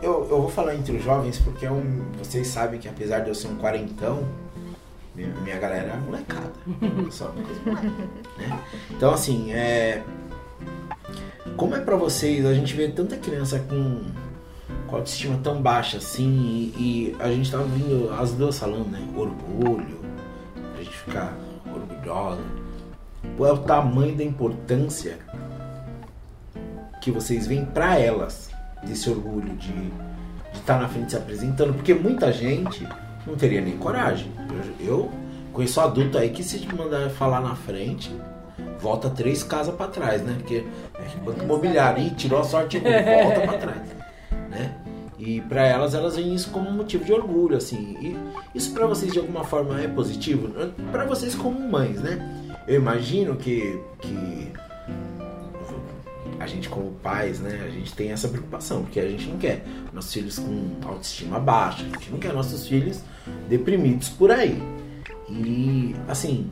Eu, 0.00 0.28
eu 0.30 0.40
vou 0.42 0.48
falar 0.48 0.74
entre 0.74 0.96
os 0.96 1.02
jovens 1.02 1.38
porque 1.38 1.66
é 1.66 1.70
um, 1.70 2.04
vocês 2.18 2.46
sabem 2.46 2.78
que 2.78 2.88
apesar 2.88 3.20
de 3.20 3.28
eu 3.28 3.34
ser 3.34 3.48
um 3.48 3.56
quarentão, 3.56 4.26
minha, 5.14 5.28
minha 5.28 5.58
galera 5.58 5.94
é 5.94 5.96
molecada. 5.96 6.52
Só 7.10 7.32
né? 8.36 8.60
Então 8.90 9.12
assim, 9.12 9.52
é. 9.52 10.02
Como 11.56 11.74
é 11.74 11.80
pra 11.80 11.96
vocês, 11.96 12.46
a 12.46 12.54
gente 12.54 12.74
vê 12.74 12.88
tanta 12.88 13.16
criança 13.16 13.58
com 13.58 14.04
com 14.86 14.96
autoestima 14.96 15.38
tão 15.42 15.60
baixa 15.60 15.98
assim 15.98 16.72
e, 16.76 17.12
e 17.12 17.16
a 17.20 17.28
gente 17.28 17.50
tava 17.50 17.64
vindo 17.64 18.10
as 18.12 18.32
duas 18.32 18.58
falando, 18.58 18.90
né? 18.90 19.06
Orgulho, 19.16 20.00
a 20.74 20.82
gente 20.82 20.96
ficar 20.96 21.36
orgulhosa. 21.66 22.42
Qual 23.36 23.48
é 23.48 23.52
o 23.52 23.58
tamanho 23.58 24.16
da 24.16 24.24
importância 24.24 25.18
que 27.02 27.10
vocês 27.10 27.46
veem 27.46 27.64
pra 27.64 27.98
elas 27.98 28.47
desse 28.82 29.08
orgulho 29.10 29.54
de 29.56 29.92
estar 30.52 30.80
na 30.80 30.88
frente 30.88 31.10
se 31.10 31.16
apresentando? 31.16 31.74
Porque 31.74 31.94
muita 31.94 32.32
gente 32.32 32.86
não 33.26 33.34
teria 33.36 33.60
nem 33.60 33.76
coragem. 33.76 34.32
Eu, 34.80 34.86
eu 34.86 35.10
conheço 35.52 35.80
adulto 35.80 36.18
aí 36.18 36.30
que 36.30 36.42
se 36.42 36.58
te 36.58 36.74
mandar 36.74 37.10
falar 37.10 37.40
na 37.40 37.54
frente, 37.54 38.14
volta 38.80 39.10
três 39.10 39.42
casas 39.42 39.74
pra 39.74 39.88
trás, 39.88 40.22
né? 40.22 40.36
Porque 40.38 40.64
é 40.94 41.24
banco 41.24 41.42
imobiliário, 41.42 42.02
Ih, 42.02 42.10
tirou 42.10 42.40
a 42.40 42.44
sorte, 42.44 42.78
volta 42.80 43.40
pra 43.40 43.58
trás 43.58 43.98
né? 44.48 44.74
E 45.18 45.40
pra 45.42 45.66
elas, 45.66 45.94
elas 45.94 46.16
veem 46.16 46.34
isso 46.34 46.50
como 46.50 46.68
um 46.68 46.72
motivo 46.72 47.04
de 47.04 47.12
orgulho, 47.12 47.56
assim. 47.56 47.96
E 48.00 48.16
isso 48.56 48.72
pra 48.72 48.86
vocês 48.86 49.12
de 49.12 49.18
alguma 49.18 49.44
forma 49.44 49.80
é 49.80 49.88
positivo? 49.88 50.48
Pra 50.92 51.04
vocês 51.04 51.34
como 51.34 51.58
mães, 51.60 52.00
né? 52.00 52.18
Eu 52.66 52.76
imagino 52.76 53.36
que, 53.36 53.80
que 54.00 54.52
a 56.38 56.46
gente 56.46 56.68
como 56.68 56.92
pais, 57.02 57.40
né? 57.40 57.62
A 57.66 57.70
gente 57.70 57.92
tem 57.94 58.12
essa 58.12 58.28
preocupação, 58.28 58.82
porque 58.82 59.00
a 59.00 59.08
gente 59.08 59.26
não 59.28 59.38
quer 59.38 59.64
nossos 59.92 60.12
filhos 60.12 60.38
com 60.38 60.70
autoestima 60.84 61.38
baixa, 61.38 61.82
a 61.82 61.88
gente 61.88 62.10
não 62.10 62.18
quer 62.18 62.32
nossos 62.32 62.66
filhos 62.66 63.00
deprimidos 63.48 64.08
por 64.08 64.30
aí. 64.30 64.62
E, 65.28 65.94
assim, 66.06 66.50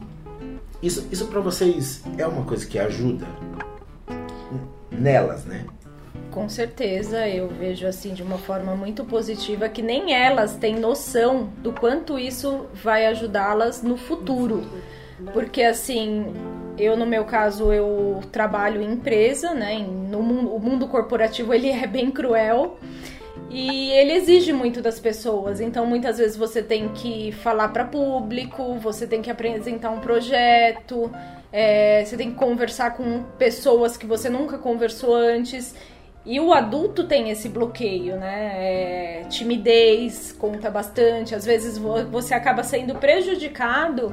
isso, 0.82 1.06
isso 1.10 1.26
pra 1.26 1.40
vocês 1.40 2.02
é 2.18 2.26
uma 2.26 2.44
coisa 2.44 2.66
que 2.66 2.78
ajuda 2.78 3.26
nelas, 4.90 5.44
né? 5.44 5.64
Com 6.30 6.48
certeza, 6.48 7.26
eu 7.26 7.48
vejo 7.48 7.86
assim 7.86 8.12
de 8.12 8.22
uma 8.22 8.36
forma 8.36 8.76
muito 8.76 9.04
positiva 9.04 9.68
que 9.70 9.80
nem 9.80 10.12
elas 10.12 10.54
têm 10.56 10.78
noção 10.78 11.50
do 11.62 11.72
quanto 11.72 12.18
isso 12.18 12.66
vai 12.74 13.06
ajudá-las 13.06 13.82
no 13.82 13.96
futuro. 13.96 14.62
Porque 15.32 15.62
assim, 15.62 16.34
eu 16.78 16.96
no 16.96 17.06
meu 17.06 17.24
caso 17.24 17.72
eu 17.72 18.20
trabalho 18.32 18.82
em 18.82 18.92
empresa, 18.92 19.54
né? 19.54 19.78
No 19.78 20.22
mundo, 20.22 20.54
o 20.54 20.58
mundo 20.60 20.86
corporativo 20.88 21.52
ele 21.54 21.70
é 21.70 21.86
bem 21.86 22.10
cruel 22.10 22.78
e 23.50 23.90
ele 23.92 24.12
exige 24.12 24.52
muito 24.52 24.80
das 24.82 24.98
pessoas. 24.98 25.60
Então 25.60 25.86
muitas 25.86 26.18
vezes 26.18 26.36
você 26.36 26.62
tem 26.62 26.88
que 26.90 27.32
falar 27.32 27.68
para 27.68 27.84
público, 27.84 28.74
você 28.74 29.06
tem 29.06 29.22
que 29.22 29.30
apresentar 29.30 29.90
um 29.90 30.00
projeto, 30.00 31.10
é, 31.52 32.04
você 32.04 32.16
tem 32.16 32.30
que 32.30 32.36
conversar 32.36 32.96
com 32.96 33.22
pessoas 33.38 33.96
que 33.96 34.06
você 34.06 34.28
nunca 34.28 34.58
conversou 34.58 35.14
antes. 35.14 35.74
E 36.28 36.40
o 36.40 36.52
adulto 36.52 37.04
tem 37.04 37.30
esse 37.30 37.48
bloqueio, 37.48 38.16
né? 38.16 38.50
É, 38.56 39.24
timidez 39.30 40.32
conta 40.32 40.68
bastante. 40.68 41.34
Às 41.36 41.44
vezes 41.46 41.78
vo- 41.78 42.04
você 42.06 42.34
acaba 42.34 42.64
sendo 42.64 42.96
prejudicado 42.96 44.12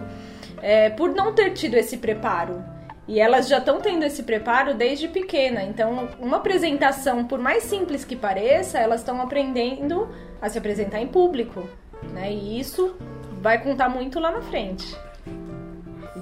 é, 0.64 0.90
por 0.90 1.14
não 1.14 1.34
ter 1.34 1.52
tido 1.52 1.76
esse 1.76 1.98
preparo. 1.98 2.64
E 3.06 3.20
elas 3.20 3.50
já 3.50 3.58
estão 3.58 3.82
tendo 3.82 4.06
esse 4.06 4.24
preparo 4.24 4.74
desde 4.74 5.10
pequena. 5.10 5.62
Então, 5.62 6.08
uma 6.20 6.38
apresentação, 6.38 7.26
por 7.26 7.38
mais 7.38 7.64
simples 7.64 8.06
que 8.06 8.16
pareça, 8.16 8.80
elas 8.80 9.02
estão 9.02 9.22
aprendendo 9.22 10.08
a 10.42 10.48
se 10.48 10.58
apresentar 10.58 11.02
em 11.02 11.08
público. 11.08 11.68
Né? 12.14 12.32
E 12.32 12.60
isso 12.62 12.96
vai 13.42 13.62
contar 13.62 13.90
muito 13.90 14.22
lá 14.22 14.32
na 14.32 14.42
frente. 14.42 14.96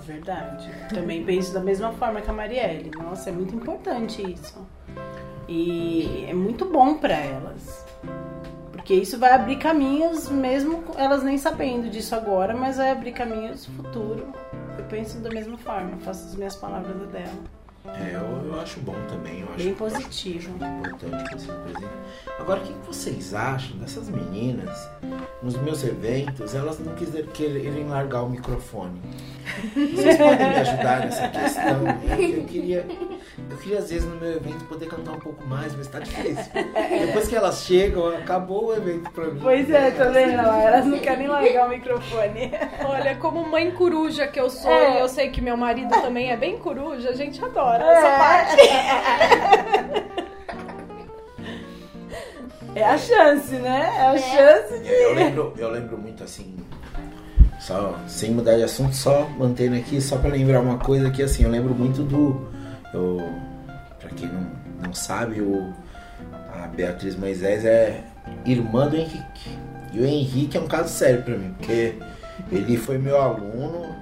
Verdade. 0.03 0.67
Também 0.89 1.23
penso 1.23 1.53
da 1.53 1.59
mesma 1.59 1.91
forma 1.91 2.19
que 2.19 2.29
a 2.29 2.33
Marielle. 2.33 2.89
Nossa, 2.97 3.29
é 3.29 3.31
muito 3.31 3.55
importante 3.55 4.23
isso. 4.33 4.67
E 5.47 6.25
é 6.27 6.33
muito 6.33 6.65
bom 6.65 6.97
pra 6.97 7.15
elas. 7.15 7.80
Porque 8.81 8.95
isso 8.95 9.19
vai 9.19 9.31
abrir 9.31 9.57
caminhos, 9.57 10.27
mesmo 10.27 10.83
elas 10.97 11.21
nem 11.21 11.37
sabendo 11.37 11.87
disso 11.87 12.15
agora, 12.15 12.55
mas 12.57 12.77
vai 12.77 12.89
abrir 12.89 13.11
caminhos 13.11 13.67
futuro. 13.67 14.25
Eu 14.75 14.83
penso 14.85 15.19
da 15.19 15.29
mesma 15.29 15.55
forma, 15.55 15.97
faço 15.99 16.29
as 16.29 16.35
minhas 16.35 16.55
palavras 16.55 16.97
da 16.97 17.05
dela. 17.05 17.61
É, 17.85 18.15
eu, 18.15 18.47
eu 18.51 18.59
acho 18.59 18.79
bom 18.79 18.95
também. 19.07 19.41
Eu 19.41 19.49
acho 19.49 19.63
Bem 19.63 19.73
positivo. 19.75 20.55
importante 20.55 21.23
que 21.29 21.35
você 21.35 21.51
apresente. 21.51 21.93
Agora, 22.39 22.59
o 22.59 22.63
que 22.63 22.73
vocês 22.87 23.33
acham 23.35 23.77
dessas 23.77 24.09
meninas? 24.09 24.89
Nos 25.43 25.55
meus 25.57 25.83
eventos, 25.83 26.55
elas 26.55 26.79
não 26.79 26.93
quiserem 26.95 27.27
querem 27.27 27.87
largar 27.87 28.23
o 28.23 28.29
microfone. 28.29 28.99
Vocês 29.75 30.17
podem 30.17 30.49
me 30.49 30.55
ajudar 30.55 30.99
nessa 31.01 31.27
questão? 31.27 31.83
Eu, 32.17 32.37
eu 32.37 32.43
queria, 32.45 32.85
eu 33.49 33.57
queria 33.57 33.79
às 33.79 33.89
vezes 33.89 34.07
no 34.07 34.15
meu 34.15 34.31
evento 34.33 34.63
poder 34.65 34.87
cantar 34.87 35.11
um 35.11 35.19
pouco 35.19 35.45
mais, 35.45 35.75
mas 35.75 35.87
tá 35.87 35.99
difícil. 36.03 36.51
Depois 37.05 37.27
que 37.27 37.35
elas 37.35 37.63
chegam, 37.63 38.07
acabou 38.09 38.67
o 38.67 38.75
evento 38.75 39.09
pra 39.11 39.25
mim. 39.25 39.39
Pois 39.41 39.69
é, 39.69 39.91
tá 39.91 40.05
vendo? 40.05 40.39
Elas 40.41 40.85
não 40.85 40.99
querem 40.99 41.27
largar 41.27 41.65
o 41.67 41.69
microfone. 41.69 42.51
Olha, 42.85 43.15
como 43.15 43.47
mãe 43.47 43.71
coruja 43.71 44.27
que 44.27 44.39
eu 44.39 44.49
sou, 44.49 44.71
É. 44.71 44.97
e 44.97 44.99
eu 44.99 45.07
sei 45.09 45.29
que 45.29 45.41
meu 45.41 45.55
marido 45.57 45.89
também 46.01 46.31
é 46.31 46.37
bem 46.37 46.57
coruja, 46.57 47.09
a 47.09 47.13
gente 47.13 47.43
adora 47.43 47.83
É. 47.83 47.91
essa 47.93 48.17
parte. 48.17 50.11
É 52.73 52.85
a 52.85 52.97
chance, 52.97 53.53
né? 53.55 53.93
É 53.97 54.01
a 54.07 54.17
chance 54.17 54.79
de. 54.79 54.87
Eu 54.89 55.13
lembro, 55.13 55.53
eu 55.57 55.69
lembro 55.69 55.97
muito 55.97 56.23
assim, 56.23 56.55
só 57.59 57.95
sem 58.07 58.31
mudar 58.31 58.55
de 58.55 58.63
assunto, 58.63 58.95
só 58.95 59.27
mantendo 59.37 59.75
aqui, 59.75 59.99
só 60.01 60.17
pra 60.17 60.29
lembrar 60.29 60.61
uma 60.61 60.77
coisa 60.77 61.09
que 61.11 61.21
assim, 61.21 61.43
eu 61.43 61.49
lembro 61.49 61.73
muito 61.75 62.01
do. 62.03 62.47
Eu, 62.93 63.17
pra 63.99 64.09
quem 64.09 64.27
não, 64.27 64.51
não 64.83 64.93
sabe, 64.93 65.41
o, 65.41 65.73
a 66.53 66.67
Beatriz 66.67 67.15
Moisés 67.15 67.65
é 67.65 68.03
irmã 68.45 68.87
do 68.87 68.95
Henrique. 68.95 69.57
E 69.93 69.99
o 69.99 70.05
Henrique 70.05 70.57
é 70.57 70.61
um 70.61 70.67
caso 70.67 70.89
sério 70.89 71.23
pra 71.23 71.37
mim, 71.37 71.53
porque 71.57 71.95
ele 72.51 72.77
foi 72.77 72.97
meu 72.97 73.21
aluno 73.21 73.95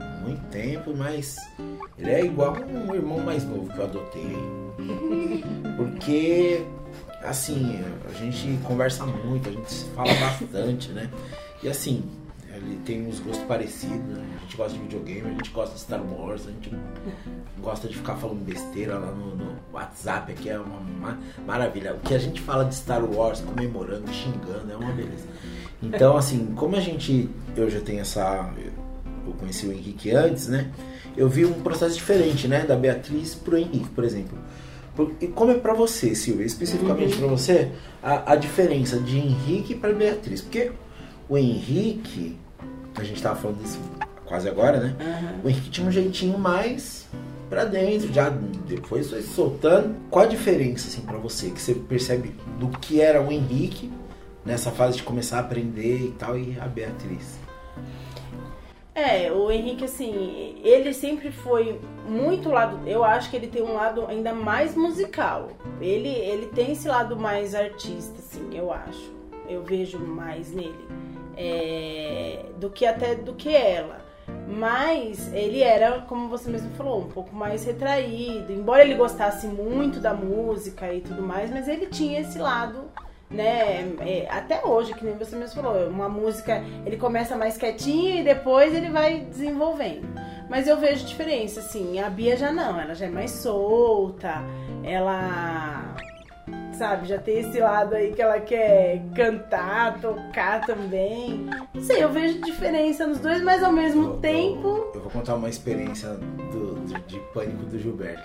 há 0.00 0.04
muito 0.24 0.42
tempo, 0.50 0.94
mas 0.96 1.36
ele 1.98 2.10
é 2.10 2.24
igual 2.24 2.56
um 2.56 2.94
irmão 2.94 3.18
mais 3.18 3.44
novo 3.44 3.68
que 3.72 3.78
eu 3.78 3.84
adotei. 3.84 4.36
Porque 5.76 6.64
assim, 7.22 7.80
a 8.08 8.12
gente 8.18 8.58
conversa 8.64 9.06
muito, 9.06 9.48
a 9.48 9.52
gente 9.52 9.72
se 9.72 9.84
fala 9.90 10.12
bastante, 10.14 10.90
né? 10.90 11.08
E 11.62 11.68
assim, 11.68 12.02
ele 12.64 12.78
tem 12.84 13.06
uns 13.06 13.18
gostos 13.20 13.44
parecidos. 13.46 13.96
né? 13.96 14.24
A 14.36 14.40
gente 14.42 14.56
gosta 14.56 14.72
de 14.72 14.78
videogame, 14.82 15.28
a 15.28 15.32
gente 15.32 15.50
gosta 15.50 15.74
de 15.74 15.80
Star 15.80 16.02
Wars, 16.02 16.46
a 16.46 16.50
gente 16.50 16.70
gosta 17.60 17.88
de 17.88 17.96
ficar 17.96 18.16
falando 18.16 18.44
besteira 18.44 18.98
lá 18.98 19.10
no, 19.12 19.36
no 19.36 19.52
WhatsApp, 19.72 20.32
aqui 20.32 20.48
é 20.50 20.58
uma 20.58 20.80
ma- 20.80 21.18
maravilha. 21.46 21.94
O 21.94 22.00
que 22.00 22.14
a 22.14 22.18
gente 22.18 22.40
fala 22.40 22.64
de 22.64 22.74
Star 22.74 23.04
Wars, 23.04 23.40
comemorando, 23.40 24.10
xingando, 24.12 24.70
é 24.72 24.76
uma 24.76 24.92
beleza. 24.92 25.26
Então, 25.82 26.16
assim, 26.16 26.52
como 26.54 26.76
a 26.76 26.80
gente. 26.80 27.28
Eu 27.56 27.68
já 27.70 27.80
tenho 27.80 28.00
essa. 28.00 28.50
Eu 29.26 29.32
conheci 29.34 29.66
o 29.66 29.72
Henrique 29.72 30.10
antes, 30.12 30.48
né? 30.48 30.70
Eu 31.16 31.28
vi 31.28 31.44
um 31.44 31.52
processo 31.54 31.94
diferente, 31.94 32.46
né? 32.48 32.64
Da 32.64 32.74
Beatriz 32.76 33.34
pro 33.34 33.56
Henrique, 33.58 33.88
por 33.90 34.04
exemplo. 34.04 34.38
E 35.20 35.26
como 35.28 35.50
é 35.52 35.54
pra 35.54 35.72
você, 35.74 36.14
Silvia, 36.14 36.44
especificamente 36.44 37.16
pra 37.16 37.26
você, 37.26 37.70
a, 38.02 38.32
a 38.32 38.36
diferença 38.36 38.98
de 38.98 39.16
Henrique 39.18 39.74
pra 39.74 39.92
Beatriz? 39.92 40.40
Porque 40.42 40.70
o 41.28 41.36
Henrique, 41.38 42.36
a 43.00 43.04
gente 43.04 43.22
tava 43.22 43.36
falando 43.36 43.62
disso 43.62 43.78
quase 44.26 44.48
agora, 44.48 44.80
né? 44.80 45.40
O 45.44 45.48
Henrique 45.48 45.70
tinha 45.70 45.86
um 45.86 45.90
jeitinho 45.90 46.38
mais 46.38 47.06
pra 47.48 47.64
dentro, 47.64 48.12
já 48.12 48.30
depois 48.30 49.10
foi 49.10 49.22
soltando. 49.22 49.94
Qual 50.10 50.24
a 50.24 50.28
diferença, 50.28 50.88
assim, 50.88 51.02
pra 51.02 51.18
você, 51.18 51.50
que 51.50 51.60
você 51.60 51.74
percebe 51.74 52.34
do 52.58 52.68
que 52.68 53.00
era 53.00 53.20
o 53.20 53.30
Henrique 53.30 53.92
nessa 54.44 54.70
fase 54.70 54.96
de 54.96 55.02
começar 55.02 55.36
a 55.36 55.40
aprender 55.40 55.98
e 55.98 56.12
tal, 56.12 56.38
e 56.38 56.58
a 56.58 56.66
Beatriz? 56.66 57.38
É, 58.94 59.32
o 59.32 59.50
Henrique, 59.50 59.84
assim, 59.84 60.56
ele 60.62 60.92
sempre 60.92 61.30
foi 61.30 61.80
muito 62.06 62.50
lado. 62.50 62.86
Eu 62.86 63.02
acho 63.04 63.30
que 63.30 63.36
ele 63.36 63.46
tem 63.46 63.62
um 63.62 63.74
lado 63.74 64.06
ainda 64.06 64.34
mais 64.34 64.74
musical. 64.74 65.48
Ele, 65.80 66.08
ele 66.08 66.46
tem 66.46 66.72
esse 66.72 66.88
lado 66.88 67.18
mais 67.18 67.54
artista, 67.54 68.14
assim, 68.18 68.50
eu 68.52 68.72
acho. 68.72 69.12
Eu 69.48 69.62
vejo 69.62 69.98
mais 69.98 70.52
nele. 70.52 70.86
É, 71.36 72.46
do 72.58 72.70
que 72.70 72.86
até 72.86 73.14
do 73.14 73.34
que 73.34 73.54
ela. 73.54 74.00
Mas 74.46 75.32
ele 75.32 75.62
era, 75.62 76.00
como 76.02 76.28
você 76.28 76.50
mesmo 76.50 76.70
falou, 76.74 77.00
um 77.00 77.08
pouco 77.08 77.34
mais 77.34 77.64
retraído. 77.64 78.52
Embora 78.52 78.82
ele 78.82 78.94
gostasse 78.94 79.46
muito 79.46 80.00
da 80.00 80.14
música 80.14 80.92
e 80.92 81.00
tudo 81.00 81.22
mais, 81.22 81.50
mas 81.50 81.68
ele 81.68 81.86
tinha 81.86 82.20
esse 82.20 82.38
lado 82.38 82.90
né? 83.32 83.94
é, 84.00 84.28
até 84.30 84.64
hoje, 84.64 84.94
que 84.94 85.04
nem 85.04 85.16
você 85.16 85.34
mesmo 85.36 85.62
falou, 85.62 85.88
uma 85.88 86.08
música 86.08 86.62
ele 86.84 86.96
começa 86.96 87.36
mais 87.36 87.56
quietinho 87.56 88.20
e 88.20 88.24
depois 88.24 88.74
ele 88.74 88.90
vai 88.90 89.20
desenvolvendo. 89.20 90.06
Mas 90.48 90.68
eu 90.68 90.76
vejo 90.76 91.06
diferença, 91.06 91.60
assim, 91.60 91.98
a 91.98 92.10
Bia 92.10 92.36
já 92.36 92.52
não, 92.52 92.78
ela 92.78 92.94
já 92.94 93.06
é 93.06 93.10
mais 93.10 93.30
solta, 93.30 94.34
ela 94.84 95.94
sabe, 96.82 97.06
já 97.06 97.16
tem 97.18 97.38
esse 97.38 97.60
lado 97.60 97.94
aí 97.94 98.12
que 98.12 98.20
ela 98.20 98.40
quer 98.40 99.00
cantar, 99.14 100.00
tocar 100.00 100.66
também. 100.66 101.46
Não 101.72 101.80
sei, 101.80 102.02
eu 102.02 102.08
vejo 102.10 102.40
diferença 102.40 103.06
nos 103.06 103.20
dois, 103.20 103.40
mas 103.40 103.62
ao 103.62 103.70
mesmo 103.72 104.02
Eu- 104.04 104.16
tempo. 104.18 104.66
Eu, 104.68 104.90
eu 104.96 105.00
vou 105.00 105.10
contar 105.10 105.36
uma 105.36 105.48
experiência 105.48 106.08
do, 106.50 106.74
do- 106.74 106.98
de 107.06 107.20
pânico 107.32 107.64
do 107.66 107.78
Gilberto. 107.78 108.22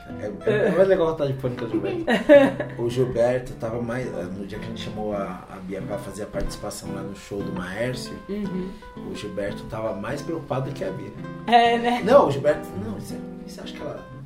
É, 0.48 0.68
é 0.70 0.72
mais 0.72 0.88
legal 0.88 1.12
contar 1.12 1.28
de 1.28 1.34
pânico 1.34 1.66
do 1.66 1.70
Gilberto. 1.72 2.06
o 2.82 2.90
Gilberto 2.90 3.54
tava 3.54 3.80
mais. 3.80 4.08
No 4.36 4.48
dia 4.48 4.58
que 4.58 4.66
a 4.66 4.70
gente 4.70 4.82
chamou 4.82 5.14
a, 5.14 5.44
a 5.52 5.58
Bia 5.62 5.80
pra 5.84 6.00
fazer 6.00 6.24
a 6.24 6.28
participação 6.28 6.90
lá 6.96 7.02
no 7.02 7.16
show 7.16 7.44
do 7.44 7.52
Maércio, 7.54 8.18
Uhum. 8.28 8.72
o 9.12 9.16
Gilberto 9.16 9.64
tava 9.66 9.94
mais 9.94 10.24
preocupado 10.24 10.72
que 10.72 10.84
a 10.84 10.90
Bia. 10.90 11.12
É, 11.46 11.78
né? 11.78 12.02
Não, 12.04 12.28
o 12.28 12.32
Gilberto, 12.32 12.68
não, 12.84 12.94
você, 13.00 13.18
você 13.46 13.62
acha 13.62 13.74
que 13.74 13.82
ela. 13.82 14.17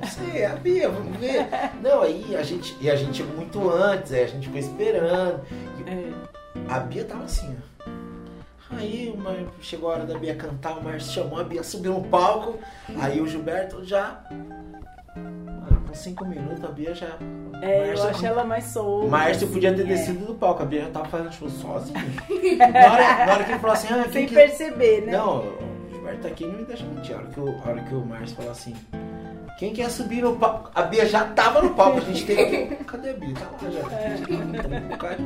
Eu 0.00 0.06
sei, 0.08 0.42
é 0.42 0.46
a 0.46 0.54
Bia, 0.56 0.88
vamos 0.88 1.16
ver. 1.16 1.46
Não, 1.82 2.02
aí 2.02 2.36
a 2.36 2.42
gente. 2.42 2.76
E 2.80 2.90
a 2.90 2.96
gente 2.96 3.16
chegou 3.18 3.34
muito 3.34 3.68
antes, 3.70 4.12
aí 4.12 4.22
a 4.24 4.26
gente 4.26 4.46
ficou 4.46 4.60
esperando. 4.60 5.40
E 5.78 5.90
É. 5.90 6.12
a 6.72 6.78
Bia 6.80 7.04
tava 7.04 7.24
assim, 7.24 7.56
ó. 7.86 7.88
Aí 8.76 9.10
uma, 9.14 9.34
chegou 9.62 9.90
a 9.90 9.94
hora 9.94 10.04
da 10.04 10.18
Bia 10.18 10.34
cantar, 10.34 10.76
o 10.78 10.84
Márcio 10.84 11.12
chamou, 11.12 11.40
a 11.40 11.44
Bia 11.44 11.62
subiu 11.62 11.94
no 11.94 12.02
palco. 12.04 12.58
Aí 13.00 13.20
o 13.20 13.26
Gilberto 13.26 13.82
já. 13.84 14.20
Mano, 15.16 15.82
com 15.88 15.94
cinco 15.94 16.24
minutos 16.26 16.62
a 16.62 16.68
Bia 16.68 16.94
já. 16.94 17.16
É, 17.62 17.84
eu 17.84 17.86
Márcio- 17.88 18.08
acho 18.10 18.26
ela 18.26 18.44
mais 18.44 18.64
solta. 18.64 19.06
O 19.06 19.10
Márcio 19.10 19.48
podia 19.48 19.72
ter 19.74 19.82
assim, 19.82 19.90
é. 19.92 19.94
descido 19.96 20.26
do 20.26 20.34
palco, 20.34 20.62
a 20.62 20.66
Bia 20.66 20.82
já 20.82 20.90
tava 20.90 21.06
fazendo 21.06 21.32
show 21.32 21.48
sozinho. 21.48 21.98
na, 22.58 22.92
hora, 22.92 23.26
na 23.26 23.32
hora 23.34 23.44
que 23.44 23.50
ele 23.52 23.58
falou 23.58 23.74
assim, 23.74 23.88
ah, 23.90 24.06
Sem 24.12 24.26
que- 24.26 24.34
perceber, 24.34 25.00
né? 25.06 25.12
Não, 25.12 25.38
o 25.40 25.88
Gilberto 25.90 26.20
tá 26.22 26.28
aqui 26.28 26.46
não 26.46 26.52
me 26.58 26.64
deixa 26.64 26.84
mentir. 26.84 27.14
A 27.16 27.18
hora 27.18 27.26
que 27.28 27.40
o, 27.40 27.48
a 27.48 27.68
hora 27.70 27.80
que 27.82 27.94
o 27.94 28.04
Márcio 28.04 28.36
falou 28.36 28.50
assim, 28.52 28.74
quem 29.58 29.72
quer 29.74 29.90
subir 29.90 30.22
no 30.22 30.36
palco? 30.36 30.70
A 30.74 30.82
Bia 30.82 31.04
já 31.04 31.24
tava 31.24 31.60
no 31.60 31.74
palco, 31.74 31.98
a 31.98 32.00
gente 32.00 32.24
teve 32.24 32.44
que. 32.66 32.76
Cadê 32.84 33.10
a 33.10 33.12
Bia? 33.14 33.34
Tá 33.34 33.48
lá 33.60 33.70
já. 33.70 35.16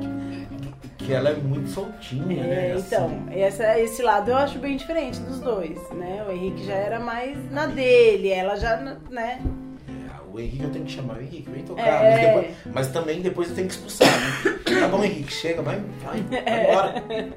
Que 0.98 1.12
ela 1.12 1.30
é 1.30 1.34
muito 1.34 1.68
soltinha, 1.68 2.42
né? 2.44 2.70
É, 2.70 2.72
assim. 2.72 2.86
então, 2.86 3.24
essa, 3.30 3.78
esse 3.78 4.02
lado 4.02 4.30
eu 4.30 4.36
acho 4.36 4.58
bem 4.58 4.76
diferente 4.76 5.18
dos 5.20 5.40
dois, 5.40 5.78
né? 5.90 6.24
O 6.26 6.30
Henrique 6.32 6.64
já 6.64 6.74
era 6.74 7.00
mais 7.00 7.36
na 7.50 7.66
dele, 7.66 8.28
ela 8.30 8.56
já, 8.56 8.76
né? 9.10 9.42
É, 9.88 10.32
o 10.32 10.38
Henrique 10.38 10.62
eu 10.62 10.70
tenho 10.70 10.84
que 10.84 10.92
chamar 10.92 11.16
o 11.18 11.20
Henrique, 11.22 11.50
vem 11.50 11.64
tocar. 11.64 11.82
É. 11.86 12.10
Mas, 12.10 12.20
depois- 12.20 12.74
mas 12.74 12.88
também 12.88 13.20
depois 13.20 13.48
eu 13.50 13.54
tenho 13.56 13.66
que 13.68 13.74
expulsar, 13.74 14.08
né? 14.08 14.80
Tá 14.80 14.88
bom, 14.88 15.04
Henrique, 15.04 15.32
chega, 15.32 15.60
vai, 15.60 15.80
vai, 16.04 16.20
vai 16.22 16.70
embora. 16.70 16.92
Né, 17.00 17.32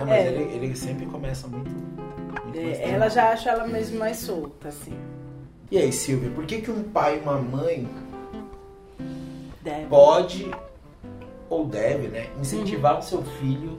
Mas 0.00 0.10
É. 0.10 0.26
ele, 0.32 0.54
ele 0.56 0.74
sempre 0.76 1.06
começa 1.06 1.46
muito. 1.46 1.70
muito 1.70 2.58
É, 2.58 2.90
ela 2.90 3.08
já 3.08 3.30
acha 3.32 3.50
ela 3.50 3.66
mesmo 3.66 3.98
mais 3.98 4.16
solta, 4.16 4.68
assim. 4.68 4.94
E 5.70 5.78
aí, 5.78 5.92
Silvia, 5.92 6.30
por 6.30 6.44
que, 6.46 6.60
que 6.60 6.70
um 6.70 6.82
pai 6.84 7.16
e 7.18 7.20
uma 7.20 7.36
mãe 7.38 7.88
Deve. 9.62 9.86
pode 9.86 10.50
ou 11.48 11.66
deve, 11.66 12.08
né, 12.08 12.28
incentivar 12.40 12.98
o 12.98 13.02
seu 13.02 13.22
filho 13.22 13.78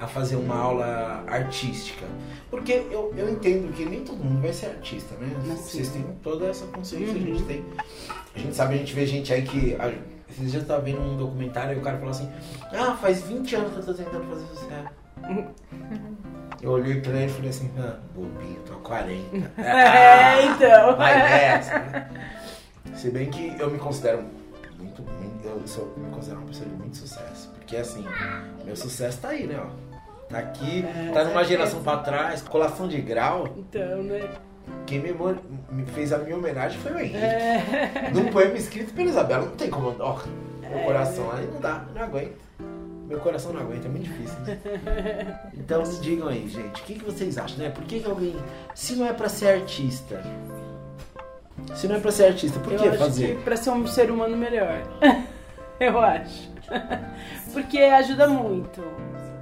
a 0.00 0.06
fazer 0.06 0.36
uma 0.36 0.56
aula 0.56 1.24
artística? 1.26 2.06
Porque 2.50 2.72
eu, 2.90 3.12
eu 3.16 3.30
entendo 3.30 3.72
que 3.72 3.84
nem 3.84 4.02
todo 4.04 4.22
mundo 4.22 4.40
vai 4.42 4.52
ser 4.52 4.66
artista, 4.66 5.14
né? 5.16 5.30
Mas 5.46 5.58
Vocês 5.60 5.88
têm 5.90 6.02
toda 6.22 6.46
essa 6.46 6.66
consciência, 6.66 7.08
a 7.14 7.18
Uhum. 7.18 7.26
gente 7.26 7.42
tem. 7.44 7.64
A 8.34 8.38
gente 8.38 8.54
sabe, 8.56 8.74
a 8.74 8.78
gente 8.78 8.94
vê 8.94 9.06
gente 9.06 9.32
aí 9.32 9.42
que. 9.42 9.74
a- 9.76 9.92
dias 10.38 10.54
eu 10.54 10.64
tava 10.66 10.82
vendo 10.82 11.00
um 11.00 11.16
documentário 11.16 11.74
e 11.76 11.80
o 11.80 11.82
cara 11.82 11.96
falou 11.98 12.10
assim: 12.12 12.28
Ah, 12.72 12.94
faz 12.96 13.22
20 13.22 13.56
anos 13.56 13.72
que 13.72 13.78
eu 13.80 13.84
tô 13.86 13.94
tentando 13.94 14.24
fazer 14.28 14.46
sucesso. 14.46 14.88
Eu 16.60 16.70
olhei 16.72 17.00
pra 17.00 17.12
ele 17.12 17.26
e 17.26 17.28
falei 17.28 17.50
assim: 17.50 17.70
Ah, 17.78 17.96
bobinho, 18.14 18.60
tô 18.66 18.72
há 18.74 18.76
40. 18.76 19.52
É, 19.62 20.44
então. 20.46 20.96
Vai 20.98 21.14
nessa. 21.16 21.78
né? 21.78 22.08
Se 22.94 23.10
bem 23.10 23.30
que 23.30 23.54
eu 23.58 23.70
me 23.70 23.78
considero 23.78 24.24
muito, 24.78 25.02
muito- 25.02 25.46
eu 25.46 25.62
sou, 25.66 25.92
me 25.96 26.10
considero 26.10 26.40
uma 26.40 26.48
pessoa 26.48 26.68
de 26.68 26.74
muito 26.74 26.96
sucesso. 26.96 27.50
Porque 27.54 27.76
assim, 27.76 28.04
meu 28.64 28.74
sucesso 28.74 29.18
tá 29.20 29.28
aí, 29.28 29.46
né? 29.46 29.60
Ó. 29.62 29.66
Tá 30.28 30.38
aqui, 30.40 30.84
É, 30.84 31.10
tá 31.12 31.24
numa 31.24 31.42
geração 31.44 31.82
pra 31.82 31.98
trás, 31.98 32.42
colação 32.42 32.86
de 32.88 33.00
grau. 33.00 33.48
Então, 33.56 34.02
né? 34.02 34.28
Quem 34.86 34.98
me, 35.00 35.14
me 35.70 35.86
fez 35.86 36.12
a 36.12 36.18
minha 36.18 36.36
homenagem 36.36 36.78
foi 36.80 36.92
o 36.92 36.98
Henrique. 36.98 37.16
É. 37.16 38.10
Num 38.12 38.26
poema 38.30 38.54
escrito 38.56 38.92
pela 38.92 39.08
Isabela, 39.08 39.46
não 39.46 39.52
tem 39.56 39.70
como. 39.70 39.94
Ó, 39.98 40.18
meu 40.60 40.78
É. 40.78 40.84
coração 40.84 41.30
aí 41.32 41.46
não 41.46 41.60
dá, 41.60 41.84
não 41.94 42.02
aguenta. 42.02 42.34
Meu 43.08 43.18
coração 43.20 43.52
não 43.54 43.62
aguenta, 43.62 43.86
é 43.86 43.90
muito 43.90 44.04
difícil, 44.04 44.38
né? 44.40 44.58
Então 45.56 45.82
me 45.82 45.94
digam 46.00 46.28
aí, 46.28 46.46
gente, 46.48 46.82
o 46.82 46.84
que, 46.84 46.94
que 46.94 47.04
vocês 47.04 47.38
acham, 47.38 47.56
né? 47.58 47.70
Por 47.70 47.82
que, 47.84 48.00
que 48.00 48.06
alguém. 48.08 48.36
Se 48.74 48.94
não 48.96 49.06
é 49.06 49.12
pra 49.14 49.28
ser 49.30 49.48
artista. 49.60 50.22
Se 51.74 51.88
não 51.88 51.96
é 51.96 52.00
pra 52.00 52.12
ser 52.12 52.26
artista, 52.26 52.58
por 52.60 52.72
eu 52.72 52.78
que 52.78 52.88
acho 52.88 52.98
fazer? 52.98 53.36
que 53.36 53.42
pra 53.42 53.56
ser 53.56 53.70
um 53.70 53.86
ser 53.86 54.10
humano 54.10 54.36
melhor. 54.36 54.82
eu 55.80 55.98
acho. 55.98 56.50
Porque 57.52 57.78
ajuda 57.78 58.28
muito. 58.28 58.82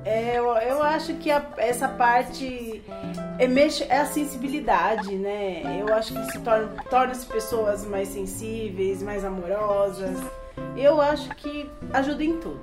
É, 0.04 0.38
eu, 0.38 0.44
eu 0.58 0.82
acho 0.84 1.14
que 1.14 1.30
a- 1.32 1.44
essa 1.56 1.88
parte 1.88 2.80
é, 3.40 3.48
mexe, 3.48 3.82
é 3.88 3.98
a 3.98 4.06
sensibilidade, 4.06 5.16
né? 5.16 5.62
Eu 5.80 5.92
acho 5.92 6.14
que 6.14 6.30
se 6.30 6.38
torna, 6.38 6.68
torna 6.88 7.10
as 7.10 7.24
pessoas 7.24 7.84
mais 7.84 8.08
sensíveis, 8.08 9.02
mais 9.02 9.24
amorosas. 9.24 10.16
Eu 10.76 11.00
acho 11.00 11.28
que 11.36 11.68
ajuda 11.92 12.22
em 12.24 12.34
tudo, 12.38 12.60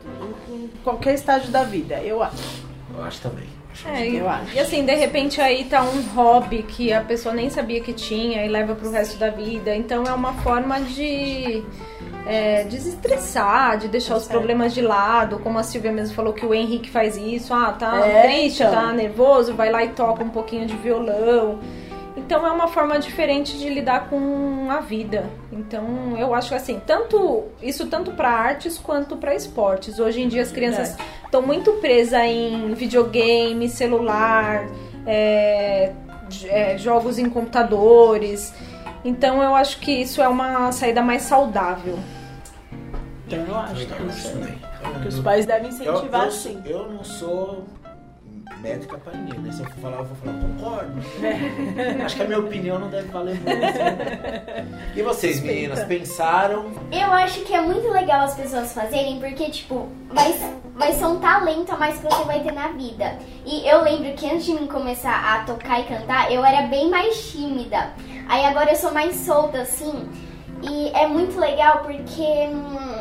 em, 0.49 0.53
em 0.65 0.69
qualquer 0.84 1.13
estágio 1.15 1.49
da 1.51 1.63
vida, 1.63 1.95
eu 2.01 2.21
acho. 2.23 2.63
Eu 2.95 3.03
acho 3.03 3.21
também. 3.21 3.47
É, 3.88 4.08
e, 4.08 4.17
Eu 4.17 4.29
acho. 4.29 4.53
e 4.56 4.60
assim, 4.60 4.86
de 4.86 4.93
repente 4.93 5.41
aí 5.41 5.63
tá 5.65 5.82
um 5.82 6.01
hobby 6.13 6.62
que 6.62 6.93
a 6.93 7.01
pessoa 7.01 7.34
nem 7.34 7.49
sabia 7.49 7.82
que 7.82 7.91
tinha 7.91 8.45
e 8.45 8.47
leva 8.47 8.75
pro 8.75 8.91
resto 8.91 9.17
da 9.17 9.32
vida. 9.32 9.75
Então 9.75 10.03
é 10.03 10.13
uma 10.13 10.34
forma 10.36 10.79
de 10.79 11.63
é, 12.27 12.63
desestressar, 12.65 13.79
de 13.79 13.88
deixar 13.88 14.15
os 14.15 14.27
É. 14.27 14.32
problemas 14.32 14.75
de 14.75 14.82
lado. 14.82 15.39
Como 15.39 15.58
a 15.58 15.63
Silvia 15.63 15.91
mesmo 15.91 16.13
falou 16.15 16.34
que 16.34 16.45
o 16.45 16.53
Henrique 16.53 16.89
faz 16.91 17.17
isso. 17.17 17.51
Ah, 17.51 17.71
tá 17.73 18.06
É, 18.06 18.21
triste, 18.21 18.62
então. 18.62 18.73
tá 18.75 18.93
nervoso, 18.93 19.56
vai 19.56 19.71
lá 19.71 19.84
e 19.84 19.89
toca 19.89 20.23
um 20.23 20.29
pouquinho 20.29 20.67
de 20.67 20.75
violão. 20.77 21.58
Então 22.15 22.45
é 22.45 22.52
uma 22.52 22.67
forma 22.67 22.99
diferente 22.99 23.58
de 23.58 23.69
lidar 23.69 24.08
com 24.10 24.67
a 24.69 24.80
vida. 24.80 25.26
Então 25.52 26.15
eu 26.17 26.34
acho 26.34 26.49
que 26.49 26.56
assim, 26.56 26.80
tanto 26.86 27.45
isso 27.62 27.88
tanto 27.88 28.12
para 28.12 28.30
artes 28.30 28.78
quanto 28.78 29.17
para 29.17 29.34
esportes. 29.34 29.99
Hoje 29.99 30.21
em 30.21 30.28
dia 30.28 30.41
as 30.43 30.52
crianças 30.52 30.95
estão 31.26 31.41
muito 31.41 31.71
presas 31.73 32.21
em 32.21 32.73
videogame, 32.76 33.67
celular, 33.67 34.67
é, 35.08 35.91
é, 36.45 36.78
jogos 36.78 37.17
em 37.17 37.30
computadores. 37.30 38.54
Então 39.04 39.41
eu 39.41 39.56
acho 39.56 39.80
que 39.80 39.91
isso 39.91 40.21
é 40.21 40.28
uma 40.28 40.71
saída 40.71 41.02
mais 41.02 41.23
saudável. 41.23 41.97
Então 43.26 43.39
eu 43.39 43.56
acho 43.58 43.88
que, 43.88 44.04
isso 44.04 44.32
também. 44.32 44.60
que 45.02 45.08
os 45.08 45.19
pais 45.19 45.45
devem 45.45 45.69
Eu, 45.69 45.73
incentivar 45.73 46.26
eu, 46.26 46.32
sim. 46.32 46.62
eu 46.65 46.88
não 46.89 47.04
sou 47.04 47.65
métrica 48.60 48.97
pra 48.97 49.13
ninguém, 49.13 49.39
né? 49.39 49.51
Se 49.51 49.62
eu 49.62 49.65
for 49.67 49.75
falar, 49.82 49.97
eu 49.97 50.06
vou 50.06 50.15
falar, 50.17 50.39
concordo. 50.39 50.93
Acho 52.06 52.15
que 52.15 52.21
a 52.21 52.25
minha 52.25 52.39
opinião 52.39 52.79
não 52.79 52.89
deve 52.89 53.08
valer 53.10 53.36
muito. 53.36 53.45
né? 53.45 54.65
E 54.95 55.01
vocês, 55.01 55.41
meninas, 55.41 55.84
pensaram? 55.86 56.71
Eu 56.91 57.12
acho 57.13 57.41
que 57.41 57.53
é 57.53 57.62
muito 57.62 57.89
legal 57.89 58.21
as 58.21 58.36
pessoas 58.36 58.73
fazerem, 58.73 59.19
porque, 59.19 59.49
tipo, 59.49 59.88
vai, 60.10 60.34
vai 60.75 60.93
ser 60.93 61.06
um 61.06 61.19
talento 61.19 61.71
a 61.71 61.77
mais 61.77 61.97
que 61.97 62.03
você 62.03 62.23
vai 62.23 62.41
ter 62.41 62.51
na 62.51 62.69
vida. 62.69 63.17
E 63.45 63.67
eu 63.67 63.84
lembro 63.84 64.13
que 64.13 64.25
antes 64.29 64.45
de 64.45 64.53
mim 64.53 64.67
começar 64.67 65.36
a 65.36 65.43
tocar 65.45 65.79
e 65.82 65.84
cantar, 65.86 66.32
eu 66.32 66.43
era 66.45 66.67
bem 66.67 66.89
mais 66.89 67.32
tímida. 67.32 67.91
Aí 68.29 68.45
agora 68.45 68.71
eu 68.71 68.75
sou 68.75 68.91
mais 68.93 69.15
solta, 69.15 69.62
assim. 69.62 70.10
E 70.62 70.89
é 70.89 71.08
muito 71.08 71.38
legal 71.39 71.79
porque. 71.79 72.21
hum, 72.49 72.92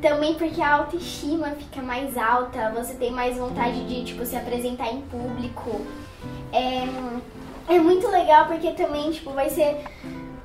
também 0.00 0.34
porque 0.34 0.60
a 0.60 0.76
autoestima 0.76 1.50
fica 1.50 1.82
mais 1.82 2.16
alta, 2.16 2.70
você 2.70 2.94
tem 2.94 3.10
mais 3.10 3.36
vontade 3.36 3.84
de, 3.84 4.04
tipo, 4.04 4.24
se 4.24 4.36
apresentar 4.36 4.92
em 4.92 5.02
público. 5.02 5.80
É, 6.52 7.74
é 7.74 7.78
muito 7.78 8.08
legal 8.08 8.46
porque 8.46 8.72
também, 8.72 9.10
tipo, 9.10 9.32
vai 9.32 9.50
ser. 9.50 9.84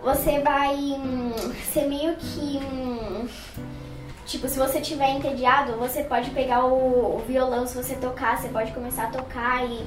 Você 0.01 0.39
vai 0.39 0.75
hum, 0.75 1.31
ser 1.71 1.87
meio 1.87 2.15
que. 2.15 2.59
hum, 2.59 3.27
Tipo, 4.25 4.47
se 4.47 4.57
você 4.57 4.79
tiver 4.79 5.11
entediado, 5.11 5.73
você 5.73 6.03
pode 6.03 6.29
pegar 6.31 6.65
o, 6.65 7.17
o 7.17 7.19
violão, 7.27 7.67
se 7.67 7.75
você 7.75 7.95
tocar, 7.95 8.37
você 8.37 8.47
pode 8.47 8.71
começar 8.71 9.03
a 9.03 9.11
tocar 9.11 9.65
e 9.65 9.85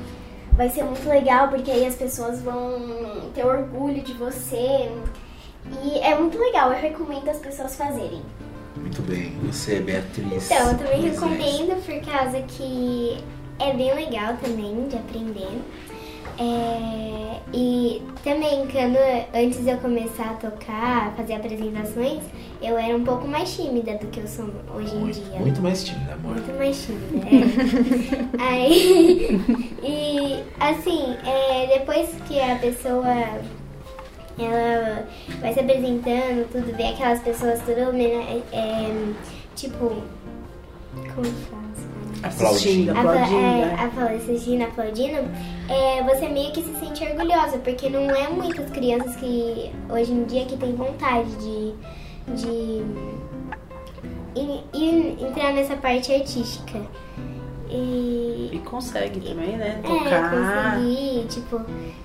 vai 0.53 0.69
ser 0.69 0.85
muito 0.85 1.09
legal 1.09 1.49
porque 1.49 1.71
aí 1.71 1.87
as 1.87 1.95
pessoas 1.95 2.43
vão 2.43 3.31
ter 3.35 3.47
orgulho 3.47 4.03
de 4.03 4.13
você. 4.13 4.91
E 5.83 5.99
é 5.99 6.15
muito 6.15 6.39
legal, 6.39 6.71
eu 6.73 6.79
recomendo 6.79 7.29
as 7.29 7.39
pessoas 7.39 7.77
fazerem. 7.77 8.23
Muito 8.77 9.03
bem, 9.03 9.33
você, 9.43 9.81
Beatriz. 9.81 10.51
Então, 10.51 10.71
eu 10.71 10.79
também 10.79 11.03
recomendo 11.03 11.85
por 11.85 12.13
causa 12.13 12.41
que 12.43 13.19
é 13.59 13.73
bem 13.73 13.95
legal 13.95 14.37
também 14.37 14.89
de 14.89 14.97
aprender. 14.97 15.61
É, 16.39 17.41
e 17.55 18.03
também, 18.23 18.67
quando 18.67 18.99
antes 19.35 19.63
de 19.65 19.71
eu 19.71 19.79
começar 19.79 20.31
a 20.31 20.35
tocar, 20.35 21.15
fazer 21.17 21.35
apresentações, 21.35 22.23
eu 22.61 22.77
era 22.77 22.95
um 22.95 23.05
pouco 23.05 23.27
mais 23.27 23.55
tímida 23.57 23.95
do 23.95 24.07
que 24.09 24.21
eu 24.21 24.27
sou 24.27 24.51
hoje 24.75 24.95
em 24.95 24.99
Muito, 24.99 25.21
dia. 25.21 25.39
muito 25.39 25.63
mais 25.63 25.83
tímida, 25.85 26.13
amor. 26.13 26.33
Muito 26.33 26.59
mais 26.59 26.85
tímida, 26.85 27.27
é. 27.27 28.43
Aí, 28.53 29.41
e 29.83 30.43
assim, 30.61 31.17
é, 31.25 31.79
depois 31.79 32.11
que 32.29 32.39
a 32.39 32.57
pessoa 32.57 33.41
ela 34.39 35.05
vai 35.41 35.53
se 35.55 35.61
apresentando, 35.61 36.47
tudo, 36.53 36.77
vê 36.77 36.85
aquelas 36.89 37.21
pessoas 37.21 37.61
tudo, 37.63 37.93
né, 37.93 38.43
é, 38.53 39.13
tipo, 39.55 40.03
como 41.15 41.25
faz? 41.25 41.67
Aplaudindo. 42.23 42.91
aplaudindo. 42.97 43.37
é, 43.37 43.67
né? 43.67 43.77
apla- 43.79 44.11
assistindo, 44.11 44.63
aplaudindo, 44.63 45.19
é, 45.69 46.03
você 46.03 46.29
meio 46.29 46.51
que 46.53 46.63
se 46.63 46.75
sente 46.81 47.05
orgulhosa, 47.05 47.59
porque 47.59 47.89
não 47.91 48.11
é 48.11 48.29
muitas 48.29 48.71
crianças 48.71 49.15
que 49.17 49.71
hoje 49.91 50.13
em 50.13 50.25
dia 50.25 50.45
que 50.47 50.57
tem 50.57 50.75
vontade 50.75 51.29
de, 51.37 51.75
de 52.35 52.83
entrar 55.25 55.53
nessa 55.53 55.77
parte 55.77 56.13
artística. 56.13 56.81
E 57.69 58.51
E 58.53 58.63
consegue 58.65 59.21
também, 59.21 59.57
né? 59.57 59.81
é, 59.83 59.87
Tocar. 59.89 60.31
conseguir, 60.77 61.27
tipo, 61.29 61.61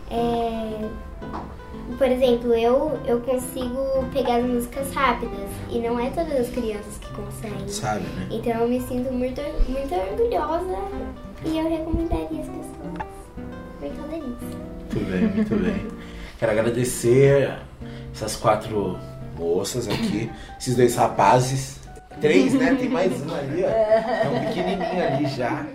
é, 0.09 0.87
por 1.97 2.07
exemplo, 2.07 2.53
eu, 2.53 2.99
eu 3.05 3.19
consigo 3.21 4.05
pegar 4.13 4.37
as 4.37 4.45
músicas 4.45 4.93
rápidas 4.93 5.49
e 5.69 5.79
não 5.79 5.99
é 5.99 6.09
todas 6.09 6.33
as 6.39 6.49
crianças 6.49 6.97
que 6.99 7.13
conseguem. 7.13 7.67
Sabe, 7.67 8.01
né? 8.01 8.27
Então 8.31 8.53
eu 8.53 8.67
me 8.67 8.79
sinto 8.81 9.11
muito, 9.11 9.41
muito 9.69 9.93
orgulhosa 9.93 10.77
e 11.45 11.57
eu 11.57 11.69
recomendaria 11.69 12.41
as 12.41 12.47
pessoas 12.47 12.71
disso. 14.21 14.57
Muito 14.91 15.09
bem, 15.09 15.21
muito 15.27 15.55
bem. 15.55 15.87
Quero 16.39 16.51
agradecer 16.51 17.53
essas 18.13 18.35
quatro 18.35 18.97
moças 19.37 19.87
aqui, 19.87 20.29
esses 20.59 20.75
dois 20.75 20.95
rapazes. 20.95 21.79
Três, 22.19 22.53
né? 22.53 22.75
Tem 22.79 22.89
mais 22.89 23.11
um 23.21 23.33
ali, 23.33 23.63
ó. 23.63 23.67
É 23.67 24.29
um 24.31 24.45
pequenininho 24.45 25.07
ali 25.07 25.25
já. 25.27 25.65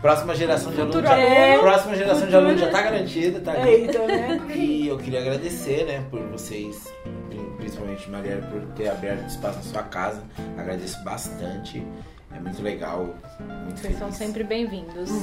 Próxima 0.00 0.34
geração 0.34 0.72
de 0.72 0.80
alunos 0.80 1.02
já, 1.02 1.16
É. 1.18 1.58
próxima 1.58 1.94
geração 1.94 2.26
de 2.26 2.34
alunos 2.34 2.60
já 2.60 2.70
tá 2.70 2.82
garantida, 2.82 3.40
tá 3.40 3.52
Aí, 3.52 3.86
tá 3.86 4.00
vendo? 4.06 4.50
Eu 4.90 4.98
queria 4.98 5.20
agradecer, 5.20 5.86
né, 5.86 6.04
por 6.10 6.20
vocês, 6.22 6.92
principalmente 7.58 8.10
Mariana, 8.10 8.44
por 8.48 8.60
ter 8.74 8.88
aberto 8.88 9.24
espaço 9.28 9.58
na 9.58 9.62
sua 9.62 9.82
casa. 9.84 10.20
Agradeço 10.58 11.04
bastante. 11.04 11.86
É 12.32 12.38
muito 12.38 12.62
legal, 12.62 13.14
muito 13.40 13.70
Vocês 13.70 13.80
feliz. 13.80 13.98
são 13.98 14.12
sempre 14.12 14.44
bem-vindos. 14.44 15.10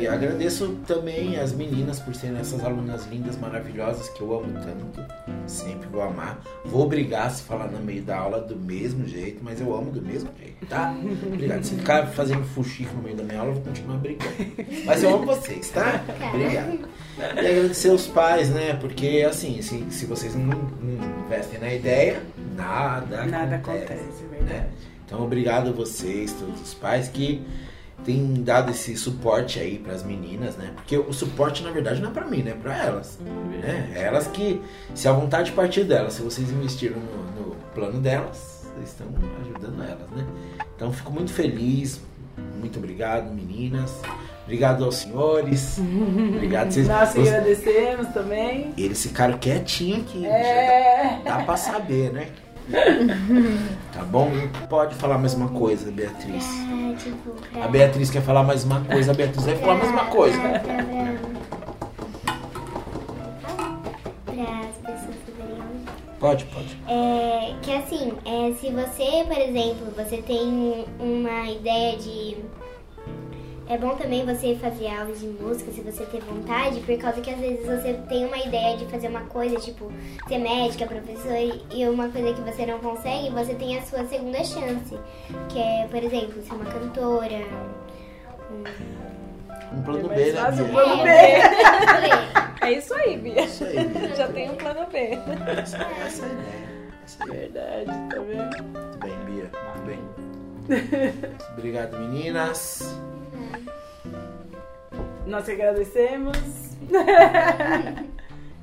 E 0.00 0.06
agradeço 0.08 0.78
também 0.86 1.36
as 1.38 1.52
meninas 1.52 2.00
por 2.00 2.14
serem 2.14 2.38
essas 2.38 2.64
alunas 2.64 3.06
lindas, 3.06 3.36
maravilhosas 3.36 4.08
que 4.08 4.20
eu 4.22 4.38
amo 4.38 4.52
tanto. 4.54 5.04
Sempre 5.46 5.88
vou 5.88 6.02
amar. 6.02 6.40
Vou 6.64 6.88
brigar 6.88 7.30
se 7.30 7.42
falar 7.42 7.68
no 7.68 7.78
meio 7.80 8.02
da 8.02 8.16
aula 8.16 8.40
do 8.40 8.56
mesmo 8.56 9.06
jeito, 9.06 9.42
mas 9.42 9.60
eu 9.60 9.74
amo 9.74 9.90
do 9.90 10.00
mesmo 10.00 10.30
jeito, 10.38 10.64
tá? 10.66 10.94
Obrigado. 11.26 11.62
Se 11.64 11.74
ficar 11.74 12.06
fazendo 12.06 12.44
fuxico 12.44 12.94
no 12.96 13.02
meio 13.02 13.16
da 13.16 13.24
minha 13.24 13.40
aula, 13.40 13.50
eu 13.50 13.54
vou 13.56 13.64
continuar 13.64 13.98
brigando. 13.98 14.32
Mas 14.86 15.02
eu 15.02 15.14
amo 15.14 15.26
vocês, 15.26 15.68
tá? 15.70 16.02
Obrigado. 16.32 16.88
E 17.18 17.22
agradecer 17.22 17.90
os 17.90 18.06
pais, 18.06 18.48
né? 18.50 18.74
Porque 18.80 19.26
assim, 19.28 19.60
se, 19.62 19.84
se 19.90 20.06
vocês 20.06 20.34
não, 20.34 20.46
não 20.46 21.24
investem 21.26 21.60
na 21.60 21.72
ideia, 21.72 22.22
nada, 22.56 23.24
Nada 23.26 23.56
acontece 23.56 23.84
acontece, 23.92 24.24
é 24.40 24.42
né? 24.42 24.68
Então, 25.06 25.22
obrigado 25.22 25.68
a 25.70 25.72
vocês, 25.72 26.32
todos 26.32 26.60
os 26.60 26.74
pais 26.74 27.08
que 27.08 27.40
têm 28.04 28.42
dado 28.42 28.70
esse 28.72 28.96
suporte 28.96 29.58
aí 29.60 29.78
para 29.78 29.92
as 29.94 30.02
meninas, 30.02 30.56
né? 30.56 30.72
Porque 30.74 30.98
o 30.98 31.12
suporte, 31.12 31.62
na 31.62 31.70
verdade, 31.70 32.02
não 32.02 32.10
é 32.10 32.12
para 32.12 32.26
mim, 32.26 32.42
né? 32.42 32.50
É 32.50 32.54
para 32.54 32.76
elas. 32.84 33.18
Né? 33.24 33.92
É 33.94 34.02
elas 34.02 34.26
que, 34.26 34.60
se 34.94 35.08
a 35.08 35.12
vontade 35.12 35.52
partir 35.52 35.84
delas, 35.84 36.14
se 36.14 36.22
vocês 36.22 36.50
investiram 36.50 36.96
no, 36.98 37.44
no 37.50 37.56
plano 37.74 38.00
delas, 38.00 38.66
vocês 38.74 38.88
estão 38.90 39.06
ajudando 39.42 39.82
elas, 39.82 40.10
né? 40.10 40.26
Então, 40.74 40.92
fico 40.92 41.12
muito 41.12 41.32
feliz. 41.32 42.00
Muito 42.58 42.78
obrigado, 42.78 43.32
meninas. 43.32 43.94
Obrigado 44.44 44.84
aos 44.84 44.96
senhores. 44.96 45.78
Obrigado. 46.34 46.70
Vocês, 46.72 46.86
Nós 46.88 47.12
que 47.12 47.20
os- 47.20 47.28
agradecemos 47.28 48.08
também. 48.08 48.74
eles 48.76 49.02
ficaram 49.02 49.38
quietinhos 49.38 50.00
aqui. 50.02 50.26
É. 50.26 51.20
Dá 51.24 51.38
pra 51.44 51.56
saber, 51.56 52.12
né? 52.12 52.28
Tá 53.92 54.02
bom? 54.04 54.30
Pode 54.68 54.94
falar 54.96 55.18
mais 55.18 55.34
uma 55.34 55.48
coisa, 55.48 55.90
Beatriz. 55.90 56.44
Ah, 56.44 56.94
tipo, 56.98 57.30
pra... 57.52 57.64
A 57.64 57.68
Beatriz 57.68 58.10
quer 58.10 58.22
falar 58.22 58.42
mais 58.42 58.64
uma 58.64 58.80
coisa, 58.84 59.12
a 59.12 59.14
Beatriz 59.14 59.44
vai 59.44 59.56
falar 59.56 59.74
mais 59.76 59.90
uma 59.90 60.04
coisa. 60.06 60.38
As 64.28 64.76
pessoas 64.76 65.16
saberem. 65.24 65.62
Pode, 66.20 66.44
pode. 66.46 66.78
É, 66.88 67.54
que 67.62 67.72
assim, 67.72 68.12
é, 68.24 68.52
se 68.52 68.70
você, 68.70 69.24
por 69.24 69.38
exemplo, 69.38 69.92
você 69.96 70.18
tem 70.18 70.84
uma 71.00 71.50
ideia 71.50 71.96
de. 71.96 72.36
É 73.68 73.76
bom 73.76 73.96
também 73.96 74.24
você 74.24 74.54
fazer 74.54 74.86
aulas 74.88 75.18
de 75.18 75.26
música 75.26 75.72
se 75.72 75.80
você 75.80 76.04
ter 76.06 76.20
vontade, 76.20 76.80
por 76.80 76.96
causa 76.98 77.20
que 77.20 77.30
às 77.30 77.38
vezes 77.38 77.66
você 77.66 77.94
tem 78.08 78.24
uma 78.24 78.38
ideia 78.38 78.76
de 78.76 78.84
fazer 78.86 79.08
uma 79.08 79.22
coisa, 79.22 79.56
tipo, 79.56 79.90
ser 80.28 80.38
médica, 80.38 80.86
professor, 80.86 81.36
e 81.72 81.88
uma 81.88 82.08
coisa 82.08 82.32
que 82.32 82.40
você 82.42 82.64
não 82.64 82.78
consegue, 82.78 83.30
você 83.30 83.54
tem 83.54 83.76
a 83.76 83.82
sua 83.82 84.04
segunda 84.06 84.38
chance. 84.44 84.96
Que 85.48 85.58
é, 85.58 85.88
por 85.90 86.02
exemplo, 86.02 86.40
ser 86.42 86.54
uma 86.54 86.64
cantora. 86.64 87.44
Um... 88.52 88.96
Um 89.76 89.82
plano 89.82 90.08
B, 90.08 90.32
né, 90.32 90.42
um 90.48 90.68
plano 90.72 91.02
B. 91.02 91.10
É 92.62 92.72
isso 92.72 92.94
aí, 92.94 93.16
Bia. 93.16 93.44
Isso 93.44 93.64
aí, 93.64 93.84
Bia. 93.84 94.16
Já 94.16 94.28
tem 94.28 94.50
um 94.50 94.56
plano 94.56 94.86
B. 94.90 95.18
Essa, 95.56 95.76
essa 96.04 96.24
é 96.24 96.28
a 96.28 96.32
ideia. 96.32 96.76
Essa 97.04 97.22
é. 97.22 97.26
Verdade, 97.26 97.84
tá 97.84 98.20
vendo? 98.22 98.62
Muito 98.62 98.98
bem, 98.98 99.18
Bia. 99.26 99.50
Muito 99.66 99.86
bem. 99.86 100.00
Obrigado, 101.52 101.98
meninas. 101.98 102.96
Nós 105.26 105.44
que 105.44 105.52
agradecemos. 105.52 106.36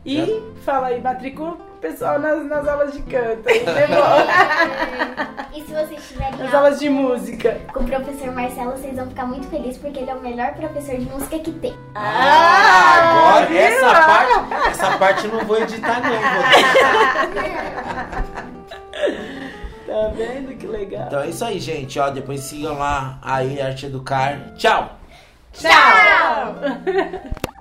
e 0.05 0.41
fala 0.65 0.87
aí, 0.87 1.01
matricula 1.01 1.51
o 1.51 1.57
pessoal 1.81 2.17
nas, 2.19 2.45
nas 2.45 2.65
aulas 2.67 2.93
de 2.93 3.01
canto. 3.01 3.43
bom? 3.43 3.51
E 5.53 5.61
se 5.61 5.73
vocês 5.73 6.01
estiverem 6.01 6.37
Nas 6.39 6.53
aulas 6.53 6.79
de 6.79 6.89
música. 6.89 7.59
com 7.73 7.81
o 7.81 7.85
professor 7.85 8.31
Marcelo, 8.31 8.71
vocês 8.71 8.95
vão 8.95 9.07
ficar 9.07 9.25
muito 9.25 9.47
felizes 9.49 9.77
porque 9.77 9.99
ele 9.99 10.09
é 10.09 10.15
o 10.15 10.21
melhor 10.21 10.53
professor 10.53 10.97
de 10.97 11.05
música 11.05 11.37
que 11.39 11.51
tem. 11.51 11.75
Ah, 11.93 13.41
agora 13.43 13.53
essa 13.55 13.93
parte, 13.93 14.33
essa 14.69 14.97
parte 14.97 15.25
eu 15.25 15.33
não 15.33 15.41
vou 15.45 15.57
editar 15.61 16.01
não. 16.01 16.09
vou- 16.09 16.23
Tá 19.93 20.07
vendo 20.07 20.57
que 20.57 20.65
legal? 20.65 21.05
Então 21.05 21.21
é 21.21 21.29
isso 21.29 21.45
aí, 21.45 21.59
gente. 21.59 21.99
Ó, 21.99 22.09
depois 22.09 22.39
sigam 22.39 22.79
lá 22.79 23.19
aí 23.21 23.61
Arte 23.61 23.85
Educar. 23.85 24.55
Tchau. 24.55 24.97
Tchau! 25.51 26.55